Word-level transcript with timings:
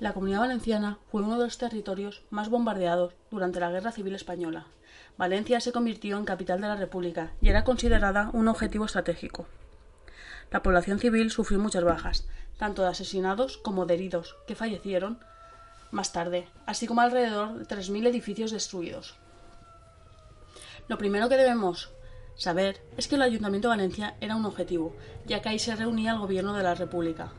La 0.00 0.12
Comunidad 0.12 0.40
Valenciana 0.40 0.98
fue 1.10 1.22
uno 1.22 1.36
de 1.38 1.44
los 1.44 1.58
territorios 1.58 2.22
más 2.30 2.48
bombardeados 2.48 3.14
durante 3.32 3.58
la 3.58 3.70
Guerra 3.70 3.90
Civil 3.90 4.14
Española. 4.14 4.66
Valencia 5.16 5.60
se 5.60 5.72
convirtió 5.72 6.16
en 6.18 6.24
capital 6.24 6.60
de 6.60 6.68
la 6.68 6.76
República 6.76 7.32
y 7.40 7.48
era 7.48 7.64
considerada 7.64 8.30
un 8.32 8.46
objetivo 8.46 8.84
estratégico. 8.84 9.46
La 10.52 10.62
población 10.62 11.00
civil 11.00 11.32
sufrió 11.32 11.58
muchas 11.58 11.82
bajas, 11.82 12.28
tanto 12.58 12.82
de 12.82 12.88
asesinados 12.88 13.58
como 13.58 13.86
de 13.86 13.94
heridos, 13.94 14.36
que 14.46 14.54
fallecieron 14.54 15.18
más 15.90 16.12
tarde, 16.12 16.48
así 16.64 16.86
como 16.86 17.00
alrededor 17.00 17.58
de 17.58 17.64
3.000 17.64 18.06
edificios 18.06 18.52
destruidos. 18.52 19.16
Lo 20.86 20.96
primero 20.96 21.28
que 21.28 21.36
debemos 21.36 21.90
saber 22.36 22.80
es 22.96 23.08
que 23.08 23.16
el 23.16 23.22
Ayuntamiento 23.22 23.66
de 23.66 23.76
Valencia 23.76 24.14
era 24.20 24.36
un 24.36 24.46
objetivo, 24.46 24.94
ya 25.26 25.42
que 25.42 25.48
ahí 25.48 25.58
se 25.58 25.74
reunía 25.74 26.12
el 26.12 26.18
gobierno 26.18 26.54
de 26.54 26.62
la 26.62 26.76
República. 26.76 27.32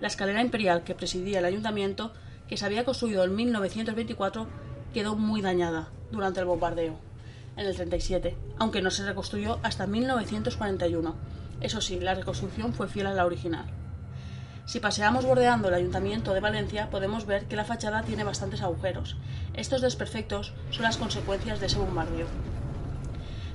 La 0.00 0.08
escalera 0.08 0.40
imperial 0.40 0.82
que 0.82 0.94
presidía 0.94 1.40
el 1.40 1.44
ayuntamiento, 1.44 2.12
que 2.48 2.56
se 2.56 2.64
había 2.64 2.84
construido 2.84 3.22
en 3.24 3.34
1924, 3.34 4.46
quedó 4.94 5.14
muy 5.14 5.42
dañada 5.42 5.88
durante 6.10 6.40
el 6.40 6.46
bombardeo, 6.46 6.98
en 7.56 7.66
el 7.66 7.76
37, 7.76 8.36
aunque 8.58 8.80
no 8.80 8.90
se 8.90 9.04
reconstruyó 9.04 9.58
hasta 9.62 9.86
1941. 9.86 11.14
Eso 11.60 11.80
sí, 11.82 12.00
la 12.00 12.14
reconstrucción 12.14 12.72
fue 12.72 12.88
fiel 12.88 13.08
a 13.08 13.14
la 13.14 13.26
original. 13.26 13.66
Si 14.64 14.80
paseamos 14.80 15.26
bordeando 15.26 15.68
el 15.68 15.74
Ayuntamiento 15.74 16.32
de 16.32 16.40
Valencia, 16.40 16.88
podemos 16.90 17.26
ver 17.26 17.46
que 17.46 17.56
la 17.56 17.64
fachada 17.64 18.02
tiene 18.02 18.24
bastantes 18.24 18.62
agujeros. 18.62 19.16
Estos 19.52 19.82
desperfectos 19.82 20.54
son 20.70 20.84
las 20.84 20.96
consecuencias 20.96 21.60
de 21.60 21.66
ese 21.66 21.78
bombardeo. 21.78 22.26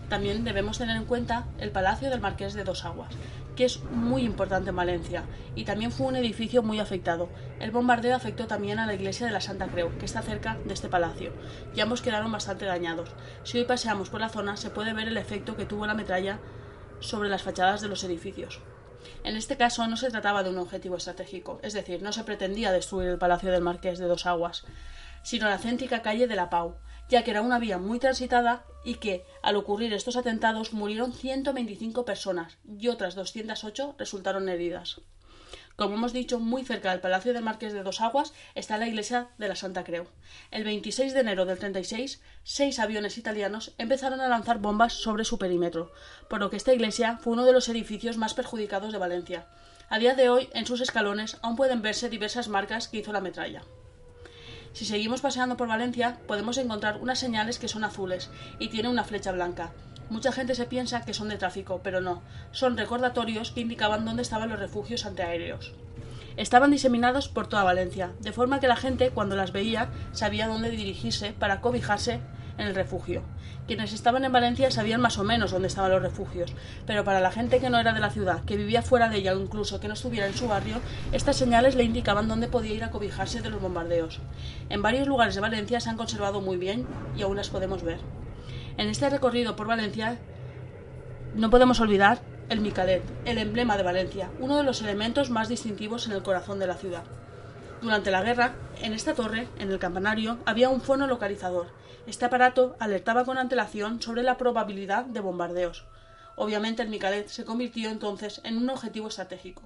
También 0.09 0.43
debemos 0.43 0.77
tener 0.77 0.95
en 0.95 1.05
cuenta 1.05 1.45
el 1.57 1.71
Palacio 1.71 2.09
del 2.09 2.21
Marqués 2.21 2.53
de 2.53 2.63
Dos 2.63 2.85
Aguas, 2.85 3.15
que 3.55 3.65
es 3.65 3.81
muy 3.83 4.23
importante 4.23 4.69
en 4.69 4.75
Valencia, 4.75 5.23
y 5.55 5.63
también 5.63 5.91
fue 5.91 6.07
un 6.07 6.15
edificio 6.15 6.61
muy 6.61 6.79
afectado. 6.79 7.29
El 7.59 7.71
bombardeo 7.71 8.15
afectó 8.15 8.47
también 8.47 8.79
a 8.79 8.85
la 8.85 8.93
iglesia 8.93 9.25
de 9.25 9.31
la 9.31 9.41
Santa 9.41 9.67
Creu, 9.67 9.97
que 9.97 10.05
está 10.05 10.21
cerca 10.21 10.57
de 10.65 10.73
este 10.73 10.89
palacio, 10.89 11.33
y 11.75 11.81
ambos 11.81 12.01
quedaron 12.01 12.31
bastante 12.31 12.65
dañados. 12.65 13.09
Si 13.43 13.57
hoy 13.57 13.65
paseamos 13.65 14.09
por 14.09 14.21
la 14.21 14.29
zona, 14.29 14.57
se 14.57 14.69
puede 14.69 14.93
ver 14.93 15.07
el 15.07 15.17
efecto 15.17 15.55
que 15.55 15.65
tuvo 15.65 15.87
la 15.87 15.93
metralla 15.93 16.39
sobre 16.99 17.29
las 17.29 17.43
fachadas 17.43 17.81
de 17.81 17.87
los 17.87 18.03
edificios. 18.03 18.61
En 19.23 19.35
este 19.35 19.57
caso 19.57 19.87
no 19.87 19.97
se 19.97 20.09
trataba 20.09 20.43
de 20.43 20.49
un 20.49 20.57
objetivo 20.57 20.97
estratégico, 20.97 21.59
es 21.63 21.73
decir, 21.73 22.01
no 22.01 22.11
se 22.11 22.23
pretendía 22.23 22.71
destruir 22.71 23.09
el 23.09 23.17
Palacio 23.17 23.51
del 23.51 23.61
Marqués 23.61 23.99
de 23.99 24.07
Dos 24.07 24.25
Aguas, 24.25 24.65
sino 25.23 25.47
la 25.47 25.57
céntrica 25.57 26.01
calle 26.01 26.27
de 26.27 26.35
la 26.35 26.49
Pau, 26.49 26.77
ya 27.09 27.23
que 27.23 27.31
era 27.31 27.41
una 27.41 27.59
vía 27.59 27.77
muy 27.77 27.99
transitada 27.99 28.65
y 28.83 28.95
que, 28.95 29.25
al 29.41 29.55
ocurrir 29.55 29.93
estos 29.93 30.15
atentados, 30.15 30.73
murieron 30.73 31.13
125 31.13 32.05
personas 32.05 32.57
y 32.79 32.87
otras 32.87 33.15
208 33.15 33.95
resultaron 33.97 34.49
heridas. 34.49 35.01
Como 35.75 35.95
hemos 35.95 36.13
dicho, 36.13 36.39
muy 36.39 36.63
cerca 36.63 36.91
del 36.91 37.01
Palacio 37.01 37.33
del 37.33 37.43
Marqués 37.43 37.73
de 37.73 37.83
Dos 37.83 37.99
Aguas 37.99 38.33
está 38.53 38.77
la 38.77 38.87
iglesia 38.87 39.27
de 39.37 39.49
la 39.49 39.57
Santa 39.57 39.83
Creu. 39.83 40.07
El 40.49 40.63
26 40.63 41.13
de 41.13 41.19
enero 41.19 41.45
del 41.45 41.59
36, 41.59 42.21
seis 42.43 42.79
aviones 42.79 43.17
italianos 43.17 43.73
empezaron 43.77 44.21
a 44.21 44.29
lanzar 44.29 44.59
bombas 44.59 44.93
sobre 44.93 45.25
su 45.25 45.37
perímetro, 45.37 45.91
por 46.29 46.39
lo 46.39 46.49
que 46.49 46.55
esta 46.55 46.73
iglesia 46.73 47.17
fue 47.17 47.33
uno 47.33 47.45
de 47.45 47.51
los 47.51 47.67
edificios 47.67 48.15
más 48.15 48.33
perjudicados 48.33 48.93
de 48.93 48.99
Valencia. 48.99 49.47
A 49.89 49.99
día 49.99 50.15
de 50.15 50.29
hoy, 50.29 50.49
en 50.53 50.65
sus 50.65 50.79
escalones 50.79 51.37
aún 51.41 51.57
pueden 51.57 51.81
verse 51.81 52.09
diversas 52.09 52.47
marcas 52.47 52.87
que 52.87 52.99
hizo 52.99 53.11
la 53.11 53.19
metralla. 53.19 53.63
Si 54.75 54.83
seguimos 54.83 55.21
paseando 55.21 55.55
por 55.55 55.69
Valencia, 55.69 56.17
podemos 56.27 56.57
encontrar 56.57 56.97
unas 57.01 57.17
señales 57.17 57.59
que 57.59 57.69
son 57.69 57.85
azules 57.85 58.29
y 58.59 58.67
tienen 58.67 58.91
una 58.91 59.05
flecha 59.05 59.31
blanca. 59.31 59.71
Mucha 60.09 60.33
gente 60.33 60.53
se 60.53 60.65
piensa 60.65 61.05
que 61.05 61.13
son 61.13 61.29
de 61.29 61.37
tráfico, 61.37 61.79
pero 61.81 62.01
no, 62.01 62.21
son 62.51 62.75
recordatorios 62.75 63.51
que 63.51 63.61
indicaban 63.61 64.03
dónde 64.03 64.21
estaban 64.21 64.49
los 64.49 64.59
refugios 64.59 65.05
antiaéreos. 65.05 65.71
Estaban 66.35 66.71
diseminados 66.71 67.29
por 67.29 67.47
toda 67.47 67.63
Valencia, 67.63 68.11
de 68.19 68.33
forma 68.33 68.59
que 68.59 68.67
la 68.67 68.75
gente, 68.75 69.11
cuando 69.11 69.37
las 69.37 69.53
veía, 69.53 69.87
sabía 70.11 70.49
dónde 70.49 70.71
dirigirse 70.71 71.31
para 71.31 71.61
cobijarse 71.61 72.19
en 72.57 72.67
el 72.67 72.75
refugio. 72.75 73.23
Quienes 73.67 73.93
estaban 73.93 74.23
en 74.25 74.31
Valencia 74.31 74.69
sabían 74.69 75.01
más 75.01 75.17
o 75.17 75.23
menos 75.23 75.51
dónde 75.51 75.67
estaban 75.67 75.91
los 75.91 76.01
refugios, 76.01 76.53
pero 76.85 77.03
para 77.03 77.19
la 77.19 77.31
gente 77.31 77.59
que 77.59 77.69
no 77.69 77.79
era 77.79 77.93
de 77.93 77.99
la 77.99 78.11
ciudad, 78.11 78.43
que 78.45 78.57
vivía 78.57 78.81
fuera 78.81 79.09
de 79.09 79.17
ella 79.17 79.33
o 79.33 79.39
incluso 79.39 79.79
que 79.79 79.87
no 79.87 79.95
estuviera 79.95 80.27
en 80.27 80.35
su 80.35 80.47
barrio, 80.47 80.77
estas 81.11 81.35
señales 81.35 81.75
le 81.75 81.83
indicaban 81.83 82.27
dónde 82.27 82.47
podía 82.47 82.75
ir 82.75 82.83
a 82.83 82.91
cobijarse 82.91 83.41
de 83.41 83.49
los 83.49 83.61
bombardeos. 83.61 84.19
En 84.69 84.81
varios 84.81 85.07
lugares 85.07 85.35
de 85.35 85.41
Valencia 85.41 85.79
se 85.79 85.89
han 85.89 85.97
conservado 85.97 86.41
muy 86.41 86.57
bien 86.57 86.85
y 87.17 87.23
aún 87.23 87.37
las 87.37 87.49
podemos 87.49 87.83
ver. 87.83 87.99
En 88.77 88.89
este 88.89 89.09
recorrido 89.09 89.55
por 89.55 89.67
Valencia 89.67 90.19
no 91.33 91.49
podemos 91.49 91.79
olvidar 91.79 92.19
el 92.49 92.61
Micalet, 92.61 93.03
el 93.25 93.39
emblema 93.39 93.77
de 93.77 93.83
Valencia, 93.83 94.29
uno 94.39 94.57
de 94.57 94.63
los 94.63 94.81
elementos 94.81 95.29
más 95.29 95.49
distintivos 95.49 96.05
en 96.07 96.13
el 96.13 96.23
corazón 96.23 96.59
de 96.59 96.67
la 96.67 96.75
ciudad. 96.75 97.03
Durante 97.81 98.11
la 98.11 98.21
guerra, 98.21 98.53
en 98.81 98.93
esta 98.93 99.13
torre, 99.13 99.47
en 99.59 99.71
el 99.71 99.79
campanario, 99.79 100.37
había 100.45 100.69
un 100.69 100.81
fono 100.81 101.07
localizador. 101.07 101.67
Este 102.07 102.25
aparato 102.25 102.75
alertaba 102.79 103.25
con 103.25 103.39
antelación 103.39 104.01
sobre 104.01 104.21
la 104.21 104.37
probabilidad 104.37 105.05
de 105.05 105.21
bombardeos. 105.21 105.85
Obviamente 106.35 106.83
el 106.83 106.89
Micalet 106.89 107.27
se 107.29 107.45
convirtió 107.45 107.89
entonces 107.89 108.41
en 108.43 108.57
un 108.57 108.69
objetivo 108.69 109.07
estratégico, 109.07 109.63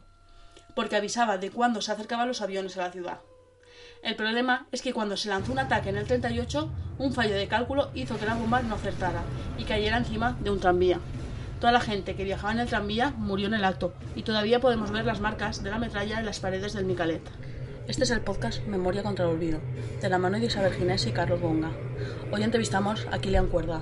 porque 0.74 0.96
avisaba 0.96 1.38
de 1.38 1.52
cuándo 1.52 1.82
se 1.82 1.92
acercaban 1.92 2.30
los 2.30 2.42
aviones 2.42 2.78
a 2.78 2.84
la 2.84 2.92
ciudad. 2.92 3.20
El 4.04 4.16
problema 4.16 4.68
es 4.72 4.82
que 4.82 4.94
cuando 4.94 5.18
se 5.18 5.28
lanzó 5.28 5.52
un 5.52 5.60
ataque 5.60 5.90
en 5.90 5.98
el 5.98 6.08
38, 6.08 6.72
un 7.00 7.14
fallo 7.14 7.36
de 7.36 7.50
cálculo 7.50 7.92
hizo 7.94 8.18
que 8.18 8.26
la 8.26 8.36
bomba 8.36 8.62
no 8.62 8.76
acertara 8.76 9.24
y 9.58 9.66
cayera 9.66 9.98
encima 9.98 10.38
de 10.40 10.52
un 10.52 10.62
tranvía. 10.62 11.00
Toda 11.60 11.74
la 11.74 11.82
gente 11.82 12.16
que 12.16 12.24
viajaba 12.24 12.54
en 12.54 12.60
el 12.60 12.70
tranvía 12.70 13.12
murió 13.18 13.48
en 13.48 13.56
el 13.56 13.66
acto 13.66 13.94
y 14.16 14.24
todavía 14.24 14.62
podemos 14.62 14.92
ver 14.92 15.04
las 15.06 15.20
marcas 15.20 15.62
de 15.62 15.72
la 15.72 15.80
metralla 15.80 16.20
en 16.20 16.26
las 16.26 16.40
paredes 16.40 16.72
del 16.72 16.86
Micalet. 16.86 17.22
Este 17.90 18.04
es 18.04 18.12
el 18.12 18.22
podcast 18.22 18.64
Memoria 18.68 19.02
contra 19.02 19.26
el 19.26 19.32
Olvido, 19.32 19.62
de 20.00 20.10
la 20.10 20.20
mano 20.20 20.38
de 20.38 20.46
Isabel 20.46 20.76
Ginés 20.76 21.08
y 21.08 21.12
Carlos 21.12 21.42
Bonga. 21.42 21.72
Hoy 22.32 22.44
entrevistamos 22.44 23.08
a 23.12 23.18
Kilian 23.18 23.48
Cuerda, 23.48 23.82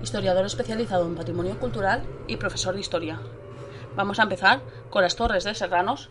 historiador 0.00 0.46
especializado 0.46 1.04
en 1.08 1.16
patrimonio 1.16 1.58
cultural 1.58 2.04
y 2.28 2.36
profesor 2.36 2.74
de 2.74 2.80
historia. 2.80 3.20
Vamos 3.96 4.20
a 4.20 4.22
empezar 4.22 4.60
con 4.88 5.02
las 5.02 5.16
torres 5.16 5.42
de 5.42 5.52
Serranos 5.56 6.10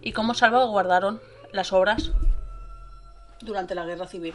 y 0.00 0.12
cómo 0.12 0.32
salvaguardaron 0.32 1.20
las 1.52 1.74
obras 1.74 2.12
durante 3.42 3.74
la 3.74 3.84
Guerra 3.84 4.06
Civil. 4.06 4.32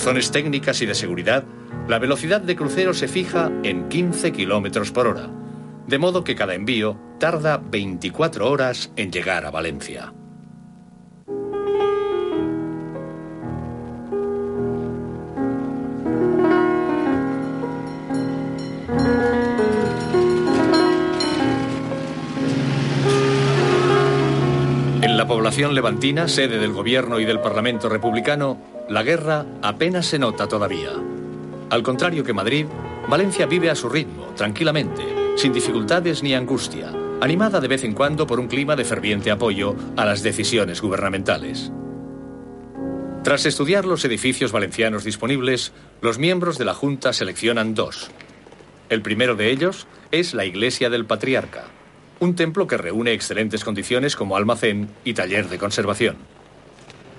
Razones 0.00 0.30
técnicas 0.30 0.80
y 0.80 0.86
de 0.86 0.94
seguridad, 0.94 1.44
la 1.86 1.98
velocidad 1.98 2.40
de 2.40 2.56
crucero 2.56 2.94
se 2.94 3.06
fija 3.06 3.52
en 3.62 3.90
15 3.90 4.32
km 4.32 4.90
por 4.92 5.06
hora, 5.06 5.28
de 5.86 5.98
modo 5.98 6.24
que 6.24 6.34
cada 6.34 6.54
envío 6.54 6.98
tarda 7.18 7.58
24 7.58 8.50
horas 8.50 8.90
en 8.96 9.12
llegar 9.12 9.44
a 9.44 9.50
Valencia. 9.50 10.14
En 25.02 25.18
la 25.18 25.26
población 25.26 25.74
levantina, 25.74 26.26
sede 26.26 26.58
del 26.58 26.72
gobierno 26.72 27.20
y 27.20 27.26
del 27.26 27.40
Parlamento 27.40 27.90
republicano, 27.90 28.69
la 28.90 29.04
guerra 29.04 29.46
apenas 29.62 30.06
se 30.06 30.18
nota 30.18 30.48
todavía. 30.48 30.90
Al 31.70 31.82
contrario 31.84 32.24
que 32.24 32.32
Madrid, 32.32 32.66
Valencia 33.08 33.46
vive 33.46 33.70
a 33.70 33.76
su 33.76 33.88
ritmo, 33.88 34.32
tranquilamente, 34.36 35.02
sin 35.36 35.52
dificultades 35.52 36.24
ni 36.24 36.34
angustia, 36.34 36.92
animada 37.20 37.60
de 37.60 37.68
vez 37.68 37.84
en 37.84 37.94
cuando 37.94 38.26
por 38.26 38.40
un 38.40 38.48
clima 38.48 38.74
de 38.74 38.84
ferviente 38.84 39.30
apoyo 39.30 39.76
a 39.96 40.04
las 40.04 40.24
decisiones 40.24 40.82
gubernamentales. 40.82 41.70
Tras 43.22 43.46
estudiar 43.46 43.84
los 43.84 44.04
edificios 44.04 44.50
valencianos 44.50 45.04
disponibles, 45.04 45.72
los 46.00 46.18
miembros 46.18 46.58
de 46.58 46.64
la 46.64 46.74
Junta 46.74 47.12
seleccionan 47.12 47.76
dos. 47.76 48.10
El 48.88 49.02
primero 49.02 49.36
de 49.36 49.52
ellos 49.52 49.86
es 50.10 50.34
la 50.34 50.46
Iglesia 50.46 50.90
del 50.90 51.06
Patriarca, 51.06 51.66
un 52.18 52.34
templo 52.34 52.66
que 52.66 52.76
reúne 52.76 53.12
excelentes 53.12 53.62
condiciones 53.62 54.16
como 54.16 54.36
almacén 54.36 54.88
y 55.04 55.14
taller 55.14 55.48
de 55.48 55.58
conservación. 55.58 56.39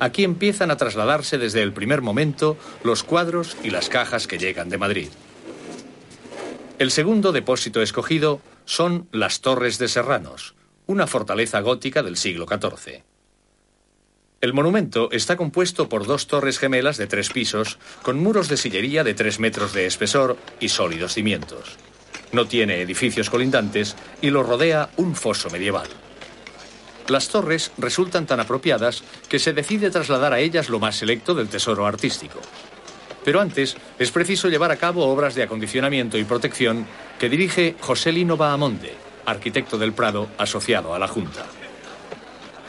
Aquí 0.01 0.23
empiezan 0.23 0.71
a 0.71 0.77
trasladarse 0.77 1.37
desde 1.37 1.61
el 1.61 1.73
primer 1.73 2.01
momento 2.01 2.57
los 2.83 3.03
cuadros 3.03 3.55
y 3.63 3.69
las 3.69 3.87
cajas 3.87 4.25
que 4.25 4.39
llegan 4.39 4.67
de 4.67 4.79
Madrid. 4.79 5.09
El 6.79 6.89
segundo 6.89 7.31
depósito 7.31 7.83
escogido 7.83 8.41
son 8.65 9.07
las 9.11 9.41
Torres 9.41 9.77
de 9.77 9.87
Serranos, 9.87 10.55
una 10.87 11.05
fortaleza 11.05 11.59
gótica 11.59 12.01
del 12.01 12.17
siglo 12.17 12.47
XIV. 12.47 13.03
El 14.41 14.53
monumento 14.53 15.11
está 15.11 15.37
compuesto 15.37 15.87
por 15.87 16.07
dos 16.07 16.25
torres 16.25 16.57
gemelas 16.57 16.97
de 16.97 17.05
tres 17.05 17.29
pisos, 17.29 17.77
con 18.01 18.17
muros 18.17 18.49
de 18.49 18.57
sillería 18.57 19.03
de 19.03 19.13
tres 19.13 19.39
metros 19.39 19.71
de 19.71 19.85
espesor 19.85 20.35
y 20.59 20.69
sólidos 20.69 21.13
cimientos. 21.13 21.77
No 22.31 22.47
tiene 22.47 22.81
edificios 22.81 23.29
colindantes 23.29 23.95
y 24.19 24.31
lo 24.31 24.41
rodea 24.41 24.89
un 24.97 25.13
foso 25.13 25.51
medieval. 25.51 25.89
Las 27.07 27.29
torres 27.29 27.71
resultan 27.77 28.25
tan 28.25 28.39
apropiadas 28.39 29.03
que 29.27 29.39
se 29.39 29.53
decide 29.53 29.89
trasladar 29.89 30.33
a 30.33 30.39
ellas 30.39 30.69
lo 30.69 30.79
más 30.79 30.95
selecto 30.95 31.33
del 31.33 31.49
tesoro 31.49 31.85
artístico. 31.85 32.39
Pero 33.23 33.39
antes 33.39 33.77
es 33.99 34.11
preciso 34.11 34.49
llevar 34.49 34.71
a 34.71 34.77
cabo 34.77 35.05
obras 35.07 35.35
de 35.35 35.43
acondicionamiento 35.43 36.17
y 36.17 36.23
protección 36.23 36.87
que 37.19 37.29
dirige 37.29 37.75
José 37.79 38.11
Lino 38.11 38.37
Bahamonde, 38.37 38.95
arquitecto 39.25 39.77
del 39.77 39.93
Prado 39.93 40.29
asociado 40.37 40.93
a 40.95 40.99
la 40.99 41.07
Junta. 41.07 41.45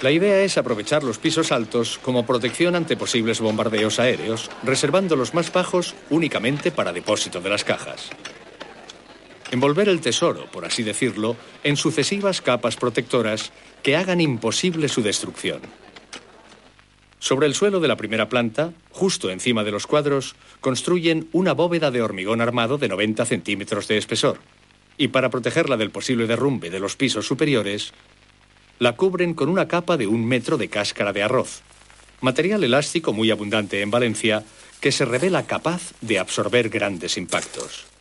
La 0.03 0.11
idea 0.11 0.41
es 0.43 0.59
aprovechar 0.59 1.05
los 1.05 1.19
pisos 1.19 1.53
altos 1.53 1.99
como 2.03 2.27
protección 2.27 2.75
ante 2.75 2.97
posibles 2.97 3.41
bombardeos 3.41 4.01
aéreos, 4.01 4.51
reservando 4.65 5.15
los 5.15 5.33
más 5.33 5.53
bajos 5.53 5.95
únicamente 6.11 6.73
para 6.73 6.93
depósito 6.93 7.41
de 7.41 7.49
las 7.49 7.63
cajas. 7.63 8.11
Envolver 9.53 9.89
el 9.89 10.01
tesoro, 10.01 10.47
por 10.51 10.65
así 10.65 10.83
decirlo, 10.83 11.37
en 11.63 11.77
sucesivas 11.77 12.41
capas 12.41 12.75
protectoras 12.75 13.53
que 13.83 13.97
hagan 13.97 14.21
imposible 14.21 14.89
su 14.89 15.03
destrucción. 15.03 15.61
Sobre 17.19 17.47
el 17.47 17.55
suelo 17.55 17.79
de 17.79 17.89
la 17.89 17.97
primera 17.97 18.29
planta, 18.29 18.73
justo 18.91 19.31
encima 19.31 19.63
de 19.63 19.71
los 19.71 19.87
cuadros, 19.87 20.35
construyen 20.61 21.29
una 21.33 21.53
bóveda 21.53 21.91
de 21.91 22.03
hormigón 22.03 22.41
armado 22.41 22.79
de 22.79 22.89
90 22.89 23.25
centímetros 23.27 23.87
de 23.87 23.99
espesor. 23.99 24.39
Y 24.99 25.09
para 25.09 25.31
protegerla 25.31 25.77
del 25.77 25.91
posible 25.91 26.27
derrumbe 26.27 26.69
de 26.69 26.81
los 26.81 26.97
pisos 26.97 27.27
superiores, 27.27 27.93
la 28.79 28.97
cubren 28.97 29.35
con 29.35 29.49
una 29.49 29.69
capa 29.69 29.97
de 29.97 30.09
un 30.09 30.27
metro 30.27 30.59
de 30.59 30.69
cáscara 30.69 31.13
de 31.13 31.23
arroz, 31.23 31.63
material 32.21 32.65
elástico 32.65 33.13
muy 33.13 33.31
abundante 33.31 33.81
en 33.83 33.91
Valencia 33.91 34.45
que 34.81 34.91
se 34.91 35.05
revela 35.05 35.47
capaz 35.47 35.93
de 36.01 36.19
absorber 36.19 36.69
grandes 36.69 37.17
impactos. 37.17 37.92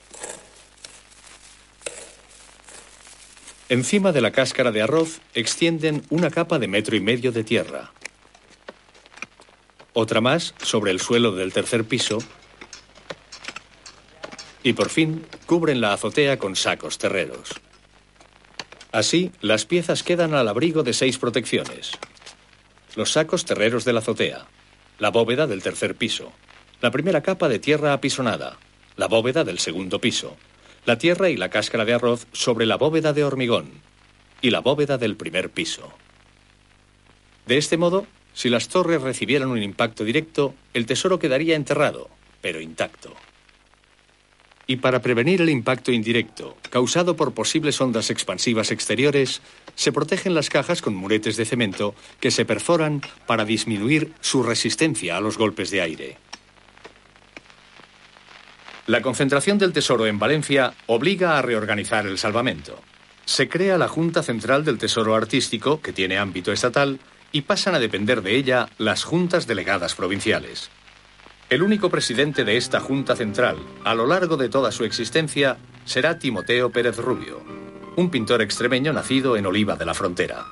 Encima 3.72 4.12
de 4.12 4.20
la 4.20 4.32
cáscara 4.32 4.74
de 4.74 4.82
arroz 4.82 5.22
extienden 5.34 6.04
una 6.10 6.30
capa 6.30 6.60
de 6.60 6.68
metro 6.68 6.98
y 6.98 7.00
medio 7.00 7.32
de 7.32 7.46
tierra. 7.46 7.94
Otra 9.94 10.20
más 10.20 10.54
sobre 10.62 10.92
el 10.92 11.00
suelo 11.00 11.32
del 11.32 11.54
tercer 11.54 11.86
piso. 11.86 12.18
Y 14.62 14.74
por 14.74 14.90
fin 14.90 15.26
cubren 15.46 15.80
la 15.80 15.94
azotea 15.94 16.38
con 16.38 16.58
sacos 16.58 16.98
terreros. 16.98 17.62
Así, 18.92 19.32
las 19.40 19.66
piezas 19.66 20.04
quedan 20.04 20.34
al 20.34 20.50
abrigo 20.50 20.84
de 20.84 20.92
seis 20.92 21.18
protecciones. 21.18 21.92
Los 22.98 23.14
sacos 23.14 23.46
terreros 23.46 23.86
de 23.86 23.94
la 23.94 24.00
azotea, 24.00 24.48
la 25.00 25.12
bóveda 25.12 25.48
del 25.48 25.64
tercer 25.64 25.96
piso, 25.96 26.34
la 26.82 26.92
primera 26.92 27.22
capa 27.22 27.48
de 27.48 27.60
tierra 27.60 27.94
apisonada, 27.94 28.58
la 28.98 29.08
bóveda 29.08 29.46
del 29.46 29.60
segundo 29.60 30.02
piso, 30.02 30.36
la 30.86 30.98
tierra 30.98 31.30
y 31.30 31.38
la 31.38 31.50
cáscara 31.50 31.86
de 31.86 31.94
arroz 31.94 32.28
sobre 32.32 32.66
la 32.66 32.78
bóveda 32.78 33.14
de 33.14 33.24
hormigón 33.24 33.70
y 34.42 34.50
la 34.50 34.60
bóveda 34.60 34.98
del 34.98 35.16
primer 35.16 35.50
piso. 35.50 35.92
De 37.46 37.58
este 37.58 37.78
modo, 37.78 38.08
si 38.34 38.50
las 38.50 38.68
torres 38.68 39.02
recibieran 39.02 39.50
un 39.50 39.62
impacto 39.62 40.04
directo, 40.04 40.56
el 40.74 40.86
tesoro 40.86 41.20
quedaría 41.20 41.56
enterrado, 41.56 42.10
pero 42.42 42.62
intacto. 42.62 43.14
Y 44.68 44.78
para 44.78 45.02
prevenir 45.02 45.42
el 45.42 45.50
impacto 45.50 45.92
indirecto, 45.92 46.56
causado 46.70 47.16
por 47.16 47.34
posibles 47.34 47.82
ondas 47.82 48.10
expansivas 48.10 48.72
exteriores, 48.72 49.42
se 49.76 49.92
protegen 49.92 50.34
las 50.34 50.50
cajas 50.50 50.82
con 50.82 50.96
muretes 50.96 51.36
de 51.36 51.46
cemento 51.46 51.94
que 52.20 52.32
se 52.32 52.46
perforan 52.46 53.02
para 53.26 53.44
disminuir 53.44 54.14
su 54.22 54.44
resistencia 54.44 55.18
a 55.18 55.22
los 55.22 55.38
golpes 55.38 55.72
de 55.72 55.82
aire. 55.82 56.18
La 58.92 59.02
concentración 59.02 59.58
del 59.58 59.72
Tesoro 59.72 60.06
en 60.06 60.20
Valencia 60.20 60.74
obliga 60.88 61.38
a 61.38 61.42
reorganizar 61.42 62.06
el 62.08 62.18
salvamento. 62.18 62.78
Se 63.24 63.48
crea 63.48 63.78
la 63.78 63.88
Junta 63.88 64.22
Central 64.22 64.66
del 64.66 64.78
Tesoro 64.78 65.16
Artístico, 65.16 65.80
que 65.80 65.94
tiene 65.94 66.18
ámbito 66.18 66.52
estatal, 66.52 67.00
y 67.32 67.44
pasan 67.44 67.74
a 67.74 67.80
depender 67.80 68.22
de 68.22 68.36
ella 68.36 68.68
las 68.78 69.06
juntas 69.06 69.48
delegadas 69.48 69.96
provinciales. 69.96 70.70
El 71.50 71.64
único 71.64 71.90
presidente 71.90 72.44
de 72.44 72.58
esta 72.58 72.82
Junta 72.82 73.16
Central, 73.16 73.56
a 73.86 73.96
lo 73.96 74.08
largo 74.08 74.36
de 74.36 74.50
toda 74.50 74.74
su 74.74 74.84
existencia, 74.84 75.56
será 75.86 76.20
Timoteo 76.20 76.70
Pérez 76.70 76.98
Rubio, 76.98 77.42
un 77.96 78.12
pintor 78.12 78.42
extremeño 78.42 78.92
nacido 78.92 79.38
en 79.38 79.46
Oliva 79.46 79.78
de 79.78 79.86
la 79.86 79.94
Frontera. 79.94 80.44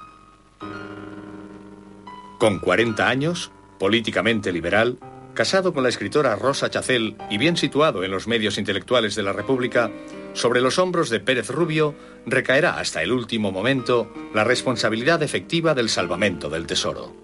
Con 2.38 2.60
40 2.60 3.06
años, 3.06 3.52
políticamente 3.80 4.54
liberal, 4.54 4.98
casado 5.40 5.74
con 5.74 5.84
la 5.84 5.90
escritora 5.90 6.36
Rosa 6.36 6.70
Chacel 6.70 7.16
y 7.30 7.38
bien 7.38 7.56
situado 7.56 8.04
en 8.04 8.12
los 8.12 8.28
medios 8.28 8.58
intelectuales 8.58 9.16
de 9.16 9.24
la 9.24 9.32
República, 9.32 9.90
sobre 10.34 10.60
los 10.60 10.78
hombros 10.80 11.10
de 11.10 11.22
Pérez 11.22 11.50
Rubio 11.50 11.96
recaerá 12.26 12.78
hasta 12.78 13.04
el 13.04 13.14
último 13.14 13.50
momento 13.50 14.12
la 14.34 14.44
responsabilidad 14.44 15.24
efectiva 15.24 15.74
del 15.74 15.88
salvamento 15.88 16.50
del 16.50 16.68
tesoro. 16.68 17.16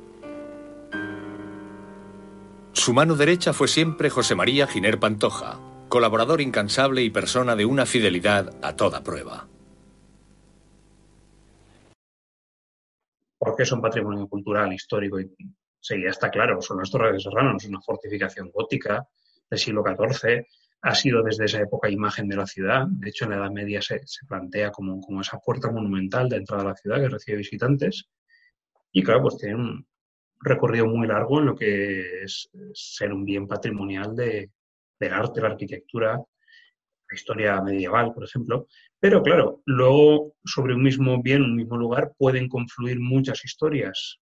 Su 2.72 2.94
mano 2.94 3.16
derecha 3.16 3.52
fue 3.52 3.68
siempre 3.68 4.10
José 4.10 4.34
María 4.34 4.66
Giner 4.66 4.98
Pantoja, 4.98 5.60
colaborador 5.90 6.40
incansable 6.40 7.04
y 7.04 7.10
persona 7.10 7.58
de 7.58 7.66
una 7.66 7.86
fidelidad 7.86 8.56
a 8.62 8.78
toda 8.78 9.04
prueba. 9.04 9.50
Porque 13.38 13.64
es 13.64 13.72
un 13.74 13.82
patrimonio 13.82 14.26
cultural, 14.30 14.72
histórico 14.72 15.20
y 15.20 15.30
sí, 15.86 16.02
ya 16.02 16.10
está 16.10 16.30
claro, 16.30 16.62
son 16.62 16.80
los 16.80 16.90
Torres 16.90 17.14
de 17.14 17.20
Serrano, 17.20 17.56
es 17.58 17.66
una 17.66 17.82
fortificación 17.82 18.50
gótica 18.52 19.08
del 19.50 19.60
siglo 19.60 19.84
XIV, 19.84 20.46
ha 20.82 20.96
sido 20.96 21.22
desde 21.22 21.46
esa 21.46 21.62
época 21.62 21.90
imagen 21.90 22.28
de 22.28 22.36
la 22.38 22.48
ciudad, 22.48 22.86
de 22.88 23.10
hecho 23.10 23.26
en 23.26 23.32
la 23.32 23.38
Edad 23.38 23.52
Media 23.52 23.82
se, 23.82 24.02
plantea 24.28 24.72
como, 24.72 25.00
como, 25.02 25.22
esa 25.22 25.40
puerta 25.40 25.72
monumental 25.72 26.30
de 26.30 26.38
entrada 26.38 26.64
a 26.64 26.68
la 26.68 26.76
ciudad 26.76 26.98
que 26.98 27.10
recibe 27.10 27.38
visitantes 27.38 28.10
y 28.92 29.04
claro, 29.04 29.22
pues 29.22 29.38
tiene 29.38 29.56
un, 29.56 29.88
recorrido 30.46 30.88
muy 30.88 31.08
largo 31.08 31.40
en 31.40 31.46
lo 31.48 31.56
que 31.56 32.24
es 32.24 32.50
ser 32.74 33.12
un 33.14 33.26
bien 33.26 33.48
patrimonial 33.48 34.16
de, 34.16 34.52
del 35.00 35.14
arte, 35.14 35.42
la 35.42 35.50
arquitectura, 35.50 36.14
la 36.14 37.16
historia 37.16 37.62
medieval, 37.62 38.14
por 38.14 38.24
ejemplo. 38.24 38.68
Pero 39.00 39.22
claro, 39.22 39.62
luego 39.66 40.36
sobre 40.44 40.76
un 40.76 40.84
mismo 40.84 41.22
bien, 41.22 41.42
un 41.42 41.56
mismo 41.56 41.78
lugar, 41.78 42.14
pueden 42.18 42.48
confluir 42.48 43.00
muchas 43.00 43.44
historias, 43.44 44.20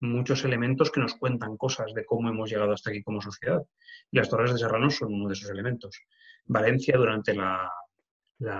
muchos 0.00 0.44
elementos 0.44 0.90
que 0.90 1.00
nos 1.00 1.14
cuentan 1.14 1.56
cosas 1.56 1.92
de 1.94 2.04
cómo 2.04 2.28
hemos 2.28 2.50
llegado 2.50 2.72
hasta 2.72 2.90
aquí 2.90 3.02
como 3.02 3.20
sociedad. 3.20 3.62
Y 4.10 4.18
las 4.18 4.28
Torres 4.28 4.52
de 4.52 4.58
Serrano 4.58 4.90
son 4.90 5.14
uno 5.14 5.28
de 5.28 5.34
esos 5.34 5.50
elementos. 5.50 6.00
Valencia 6.46 6.96
durante 6.96 7.34
la, 7.34 7.70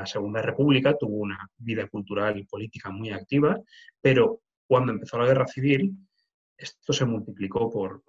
Segunda 0.04 0.42
República 0.42 0.94
tuvo 0.94 1.16
una 1.16 1.48
vida 1.56 1.88
cultural 1.88 2.38
y 2.38 2.44
política 2.44 2.90
muy 2.90 3.08
activa, 3.12 3.58
pero 3.98 4.42
cuando 4.66 4.92
empezó 4.92 5.16
la 5.16 5.24
Guerra 5.24 5.46
Civil, 5.46 5.96
esto 6.54 6.92
se 6.92 7.06
multiplicó 7.06 7.70
por, 7.70 8.02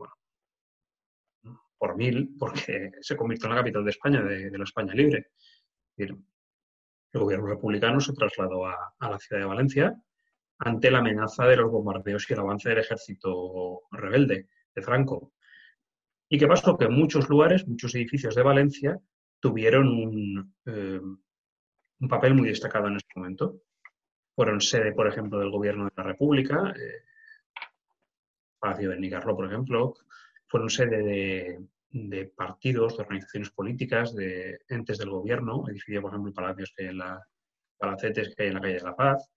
por 1.82 1.98
mil 1.98 2.36
porque 2.38 2.92
se 3.02 3.18
convirtió 3.18 3.48
en 3.48 3.56
la 3.56 3.62
capital 3.62 3.84
de 3.84 3.90
España, 3.90 4.22
de, 4.22 4.56
la 4.56 4.64
España 4.64 4.94
libre. 4.94 5.30
El 5.98 6.16
gobierno 7.12 7.48
republicano 7.48 8.00
se 8.00 8.14
trasladó 8.14 8.68
a, 8.68 8.94
la 9.00 9.18
ciudad 9.18 9.42
de 9.42 9.48
Valencia 9.48 9.96
ante 10.64 10.92
la 10.92 11.00
amenaza 11.00 11.46
de 11.48 11.56
los 11.56 11.72
bombardeos 11.72 12.30
y 12.30 12.34
el 12.34 12.40
avance 12.40 12.70
del 12.70 12.80
ejército 12.80 13.82
rebelde 13.92 14.48
de 14.76 14.82
Franco. 14.82 15.34
¿Y 16.30 16.38
qué 16.38 16.48
pasó? 16.48 16.78
Que 16.78 16.88
muchos 16.88 17.28
lugares, 17.30 17.68
muchos 17.68 17.96
edificios 17.96 18.36
de 18.36 18.44
Valencia 18.44 19.00
tuvieron 19.40 19.88
un, 19.88 20.54
eh, 20.68 21.02
papel 22.08 22.36
muy 22.36 22.50
destacado 22.50 22.88
en 22.88 22.98
ese 22.98 23.08
momento. 23.16 23.62
Fueron 24.36 24.62
sede, 24.62 24.94
por 24.94 25.08
ejemplo, 25.08 25.40
del 25.40 25.50
gobierno 25.50 25.86
de 25.86 25.92
la 25.96 26.04
República, 26.04 26.74
eh, 26.78 27.06
Palacio 28.60 28.92
de 28.92 29.00
Nicarlo, 29.00 29.36
por 29.36 29.48
ejemplo, 29.48 29.96
fueron 30.48 30.70
sede 30.70 31.68
de, 31.90 32.26
partidos, 32.36 32.98
de 32.98 33.04
organizaciones 33.04 33.50
políticas, 33.50 34.16
de 34.16 34.60
entes 34.70 35.00
del 35.00 35.10
gobierno, 35.10 35.64
edificio, 35.68 36.04
por 36.04 36.12
ejemplo, 36.12 36.34
palacios 36.34 36.72
que 36.78 36.92
palacetes 37.80 38.36
que 38.36 38.44
hay 38.44 38.50
en 38.50 38.54
la 38.54 38.62
calle 38.62 38.76
de 38.76 38.84
la 38.84 38.96
Paz, 38.96 39.32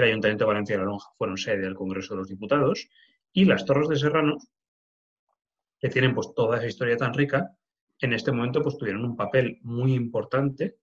el 0.00 0.04
Ayuntamiento 0.04 0.44
de 0.44 0.48
Valencia 0.48 0.76
de 0.76 0.82
la 0.82 0.90
Lonja 0.90 1.08
fueron 1.16 1.36
sede 1.36 1.62
del 1.62 1.74
Congreso 1.74 2.14
de 2.14 2.18
los 2.18 2.28
Diputados, 2.28 2.88
y 3.32 3.44
las 3.44 3.64
Torres 3.64 3.88
de 3.88 3.96
Serrano, 3.96 4.38
que 5.80 5.88
tienen 5.88 6.14
pues 6.14 6.32
toda 6.34 6.58
esa 6.58 6.66
historia 6.66 6.96
tan 6.96 7.14
rica, 7.14 7.50
en 8.00 8.12
este 8.12 8.32
momento 8.32 8.62
pues 8.62 8.76
tuvieron 8.76 9.04
un 9.04 9.16
papel 9.16 9.58
muy 9.62 9.94
importante 9.94 10.76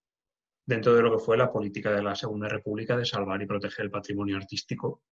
dentro 0.65 0.95
de 0.95 1.01
lo 1.01 1.11
que 1.11 1.23
fue 1.23 1.37
la 1.37 1.51
política 1.51 1.91
de 1.91 2.03
la 2.03 2.15
Segunda 2.15 2.47
República 2.47 2.95
de 2.97 3.05
salvar 3.05 3.41
y 3.41 3.45
proteger 3.45 3.85
el 3.85 3.91
patrimonio 3.91 4.37
artístico 4.37 5.03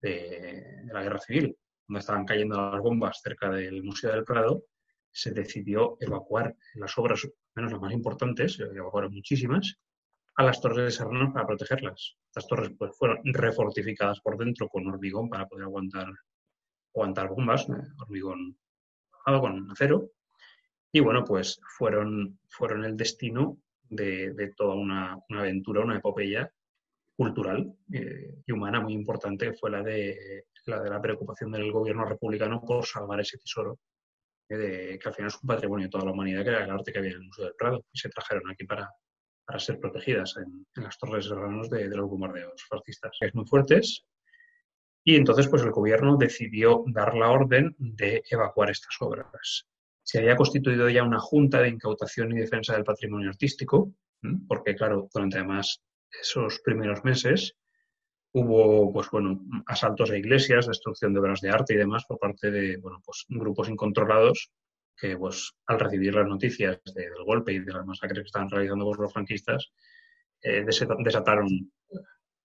de, 0.00 0.84
la 0.92 1.02
Guerra 1.02 1.18
Civil. 1.18 1.56
Donde 1.86 2.00
estaban 2.00 2.24
cayendo 2.24 2.70
las 2.70 2.80
bombas 2.80 3.20
cerca 3.22 3.50
del 3.50 3.82
Museo 3.82 4.12
del 4.12 4.24
Prado, 4.24 4.64
se 5.10 5.32
decidió 5.32 5.96
evacuar 6.00 6.56
las 6.74 6.96
obras, 6.96 7.28
menos 7.54 7.72
las 7.72 7.80
más 7.80 7.92
importantes, 7.92 8.58
evacuaron 8.58 9.12
muchísimas, 9.12 9.78
a 10.36 10.42
las 10.44 10.60
torres 10.60 10.84
de 10.84 10.90
Serrano 10.90 11.32
para 11.32 11.46
protegerlas. 11.46 12.16
Estas 12.26 12.46
torres 12.46 12.70
pues, 12.78 12.96
fueron 12.96 13.20
refortificadas 13.24 14.20
por 14.20 14.38
dentro 14.38 14.68
con 14.68 14.86
hormigón 14.86 15.28
para 15.28 15.46
poder 15.46 15.64
aguantar, 15.64 16.08
aguantar 16.94 17.28
bombas, 17.28 17.66
hormigón 18.00 18.56
con 19.24 19.70
acero. 19.70 20.10
Y 20.90 21.00
bueno, 21.00 21.24
pues 21.24 21.60
fueron, 21.76 22.38
fueron 22.48 22.84
el 22.84 22.96
destino 22.96 23.58
de, 23.88 24.52
toda 24.56 24.74
una, 24.74 25.18
aventura, 25.30 25.82
una 25.82 25.96
epopeya 25.96 26.50
cultural 27.16 27.74
eh, 27.92 28.42
y 28.46 28.52
humana 28.52 28.80
muy 28.80 28.94
importante, 28.94 29.50
que 29.50 29.56
fue 29.56 29.70
la 29.70 29.82
de, 29.82 30.46
la 30.66 30.80
de 30.82 30.90
la 30.90 31.00
preocupación 31.00 31.52
del 31.52 31.70
gobierno 31.70 32.04
republicano 32.04 32.62
por 32.62 32.84
salvar 32.86 33.20
ese 33.20 33.38
tesoro, 33.38 33.78
eh, 34.48 34.98
que 35.00 35.08
al 35.08 35.14
final 35.14 35.28
es 35.28 35.42
un 35.42 35.46
patrimonio 35.46 35.86
de 35.86 35.90
toda 35.90 36.06
la 36.06 36.12
humanidad, 36.12 36.42
que 36.42 36.48
era 36.50 36.64
el 36.64 36.70
arte 36.70 36.92
que 36.92 36.98
había 36.98 37.10
en 37.10 37.16
el 37.16 37.26
Museo 37.26 37.44
del 37.44 37.54
Prado, 37.54 37.84
y 37.92 37.98
se 37.98 38.08
trajeron 38.08 38.50
aquí 38.50 38.64
para, 38.64 38.90
para 39.44 39.58
ser 39.58 39.78
protegidas 39.78 40.36
en, 40.36 40.66
las 40.82 40.98
torres 40.98 41.26
serranos 41.26 41.68
de, 41.70 41.88
de, 41.88 41.96
los 41.96 42.08
bombardeos 42.08 42.64
fascistas. 42.68 43.16
Es 43.20 43.34
muy 43.34 43.46
fuertes. 43.46 44.04
Y 45.04 45.16
entonces, 45.16 45.48
pues 45.48 45.62
el 45.62 45.72
gobierno 45.72 46.16
decidió 46.16 46.84
dar 46.86 47.14
la 47.14 47.30
orden 47.30 47.74
de 47.78 48.22
evacuar 48.30 48.70
estas 48.70 48.96
obras 49.00 49.66
se 50.02 50.18
había 50.18 50.36
constituido 50.36 50.88
ya 50.88 51.04
una 51.04 51.20
junta 51.20 51.60
de 51.60 51.68
incautación 51.68 52.32
y 52.32 52.40
defensa 52.40 52.74
del 52.74 52.84
patrimonio 52.84 53.30
artístico, 53.30 53.92
porque 54.48 54.74
claro, 54.74 55.08
durante 55.12 55.38
además 55.38 55.82
esos 56.20 56.60
primeros 56.64 57.04
meses 57.04 57.54
hubo 58.32 58.92
pues 58.92 59.08
bueno, 59.10 59.40
asaltos 59.66 60.10
a 60.10 60.16
iglesias, 60.16 60.66
destrucción 60.66 61.12
de 61.12 61.20
obras 61.20 61.40
de 61.40 61.50
arte 61.50 61.74
y 61.74 61.76
demás 61.76 62.04
por 62.06 62.18
parte 62.18 62.50
de 62.50 62.76
bueno, 62.78 63.00
pues, 63.04 63.24
grupos 63.28 63.68
incontrolados 63.68 64.50
que 65.02 65.18
pues 65.18 65.52
al 65.66 65.80
recibir 65.80 66.14
las 66.14 66.28
noticias 66.28 66.80
del 66.94 67.24
golpe 67.26 67.52
y 67.52 67.58
de 67.58 67.72
las 67.72 67.84
masacres 67.84 68.20
que 68.20 68.26
estaban 68.26 68.48
realizando 68.48 68.94
los 68.94 69.12
franquistas, 69.12 69.72
eh, 70.40 70.64
desataron 70.64 71.72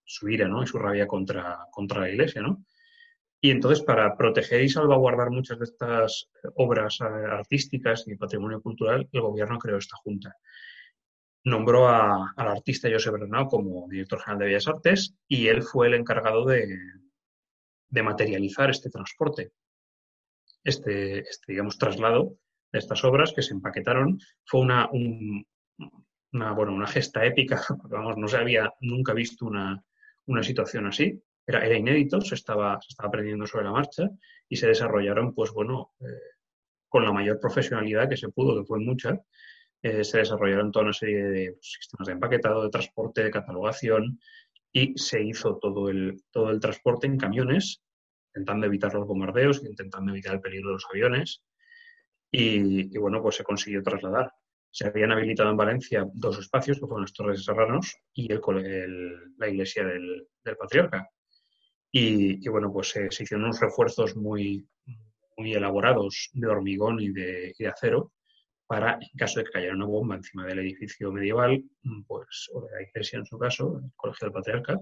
su 0.03 0.27
ira 0.27 0.47
¿no? 0.47 0.63
y 0.63 0.67
su 0.67 0.79
rabia 0.79 1.05
contra, 1.05 1.59
contra 1.69 2.01
la 2.01 2.09
iglesia. 2.09 2.41
¿no? 2.41 2.65
Y 3.41 3.51
entonces, 3.51 3.85
para 3.85 4.17
proteger 4.17 4.63
y 4.63 4.69
salvaguardar 4.69 5.29
muchas 5.29 5.59
de 5.59 5.65
estas 5.65 6.31
obras 6.55 6.97
eh, 7.01 7.03
artísticas 7.03 8.07
y 8.07 8.15
patrimonio 8.15 8.59
cultural, 8.59 9.07
el 9.11 9.21
gobierno 9.21 9.59
creó 9.59 9.77
esta 9.77 9.97
junta. 9.97 10.35
Nombró 11.43 11.87
al 11.87 12.33
artista 12.37 12.89
José 12.91 13.11
Bernal 13.11 13.45
como 13.45 13.87
director 13.87 14.19
general 14.19 14.39
de 14.39 14.45
Bellas 14.45 14.67
Artes 14.67 15.15
y 15.27 15.47
él 15.47 15.61
fue 15.61 15.87
el 15.87 15.93
encargado 15.93 16.43
de, 16.43 16.75
materializar 17.91 18.71
este 18.71 18.89
transporte, 18.89 19.51
este, 20.63 21.19
este, 21.19 21.51
digamos, 21.51 21.77
traslado 21.77 22.35
de 22.71 22.79
estas 22.79 23.03
obras 23.03 23.33
que 23.33 23.41
se 23.41 23.53
empaquetaron. 23.53 24.19
Fue 24.45 24.61
una, 24.61 24.89
bueno, 26.31 26.73
una 26.73 26.87
gesta 26.87 27.25
épica, 27.25 27.61
vamos, 27.89 28.17
no 28.17 28.27
se 28.27 28.37
había 28.37 28.71
nunca 28.81 29.13
visto 29.13 29.45
una, 29.45 29.83
una 30.25 30.43
situación 30.43 30.87
así 30.87 31.21
era, 31.47 31.65
era 31.65 31.77
inédito, 31.77 32.19
se 32.21 32.35
estaba, 32.35 32.79
se 32.81 32.89
estaba 32.89 33.07
aprendiendo 33.07 33.47
sobre 33.47 33.63
la 33.63 33.71
marcha 33.71 34.09
y 34.49 34.57
se 34.57 34.67
desarrollaron, 34.67 35.33
pues 35.33 35.51
bueno, 35.51 35.93
eh, 36.01 36.35
con 36.89 37.05
la 37.05 37.13
mayor 37.13 37.39
profesionalidad 37.39 38.09
que 38.09 38.17
se 38.17 38.29
pudo, 38.29 38.59
que 38.59 38.67
fue 38.67 38.79
mucha, 38.79 39.21
eh, 39.81 40.03
se 40.03 40.19
desarrollaron 40.19 40.71
toda 40.71 40.85
una 40.85 40.93
serie 40.93 41.23
de 41.23 41.51
pues, 41.53 41.77
sistemas 41.79 42.07
de 42.07 42.13
empaquetado, 42.13 42.63
de 42.63 42.69
transporte, 42.69 43.23
de 43.23 43.31
catalogación 43.31 44.19
y 44.73 44.97
se 44.97 45.23
hizo 45.23 45.57
todo 45.57 45.89
el, 45.89 46.21
todo 46.31 46.51
el 46.51 46.59
transporte 46.59 47.07
en 47.07 47.17
camiones, 47.17 47.81
intentando 48.33 48.65
evitar 48.65 48.93
los 48.93 49.07
bombardeos, 49.07 49.63
intentando 49.63 50.11
evitar 50.11 50.35
el 50.35 50.41
peligro 50.41 50.69
de 50.69 50.73
los 50.73 50.85
aviones 50.91 51.41
y, 52.31 52.97
bueno, 52.97 53.21
pues 53.21 53.35
se 53.35 53.43
consiguió 53.43 53.81
trasladar. 53.81 54.31
Se 54.69 54.87
habían 54.87 55.11
habilitado 55.11 55.49
en 55.49 55.57
Valencia 55.57 56.05
dos 56.13 56.37
espacios, 56.39 56.79
que 56.79 56.85
fueron 56.85 57.01
las 57.01 57.13
Torres 57.13 57.39
de 57.39 57.43
Serranos 57.43 57.95
y 58.13 58.31
el, 58.31 59.33
la 59.37 59.47
iglesia 59.47 59.85
del, 59.85 60.27
del 60.43 60.57
Patriarca. 60.57 61.09
Y, 61.91 62.47
bueno, 62.49 62.71
pues 62.71 62.89
se 62.89 63.07
hicieron 63.07 63.45
unos 63.45 63.59
refuerzos 63.59 64.15
muy, 64.15 64.67
muy 65.37 65.53
elaborados 65.53 66.29
de 66.33 66.47
hormigón 66.47 66.99
y 66.99 67.09
de, 67.09 67.53
acero 67.71 68.11
para, 68.67 68.95
en 68.95 69.17
caso 69.17 69.39
de 69.39 69.45
que 69.45 69.51
cayera 69.51 69.73
una 69.73 69.85
bomba 69.85 70.15
encima 70.15 70.45
del 70.45 70.59
edificio 70.59 71.11
medieval, 71.11 71.63
pues, 72.05 72.49
o 72.53 72.61
de 72.65 72.71
la 72.71 72.81
iglesia 72.83 73.19
en 73.19 73.25
su 73.25 73.39
caso, 73.39 73.79
el 73.81 73.91
Colegio 73.95 74.25
del 74.25 74.33
Patriarca, 74.33 74.79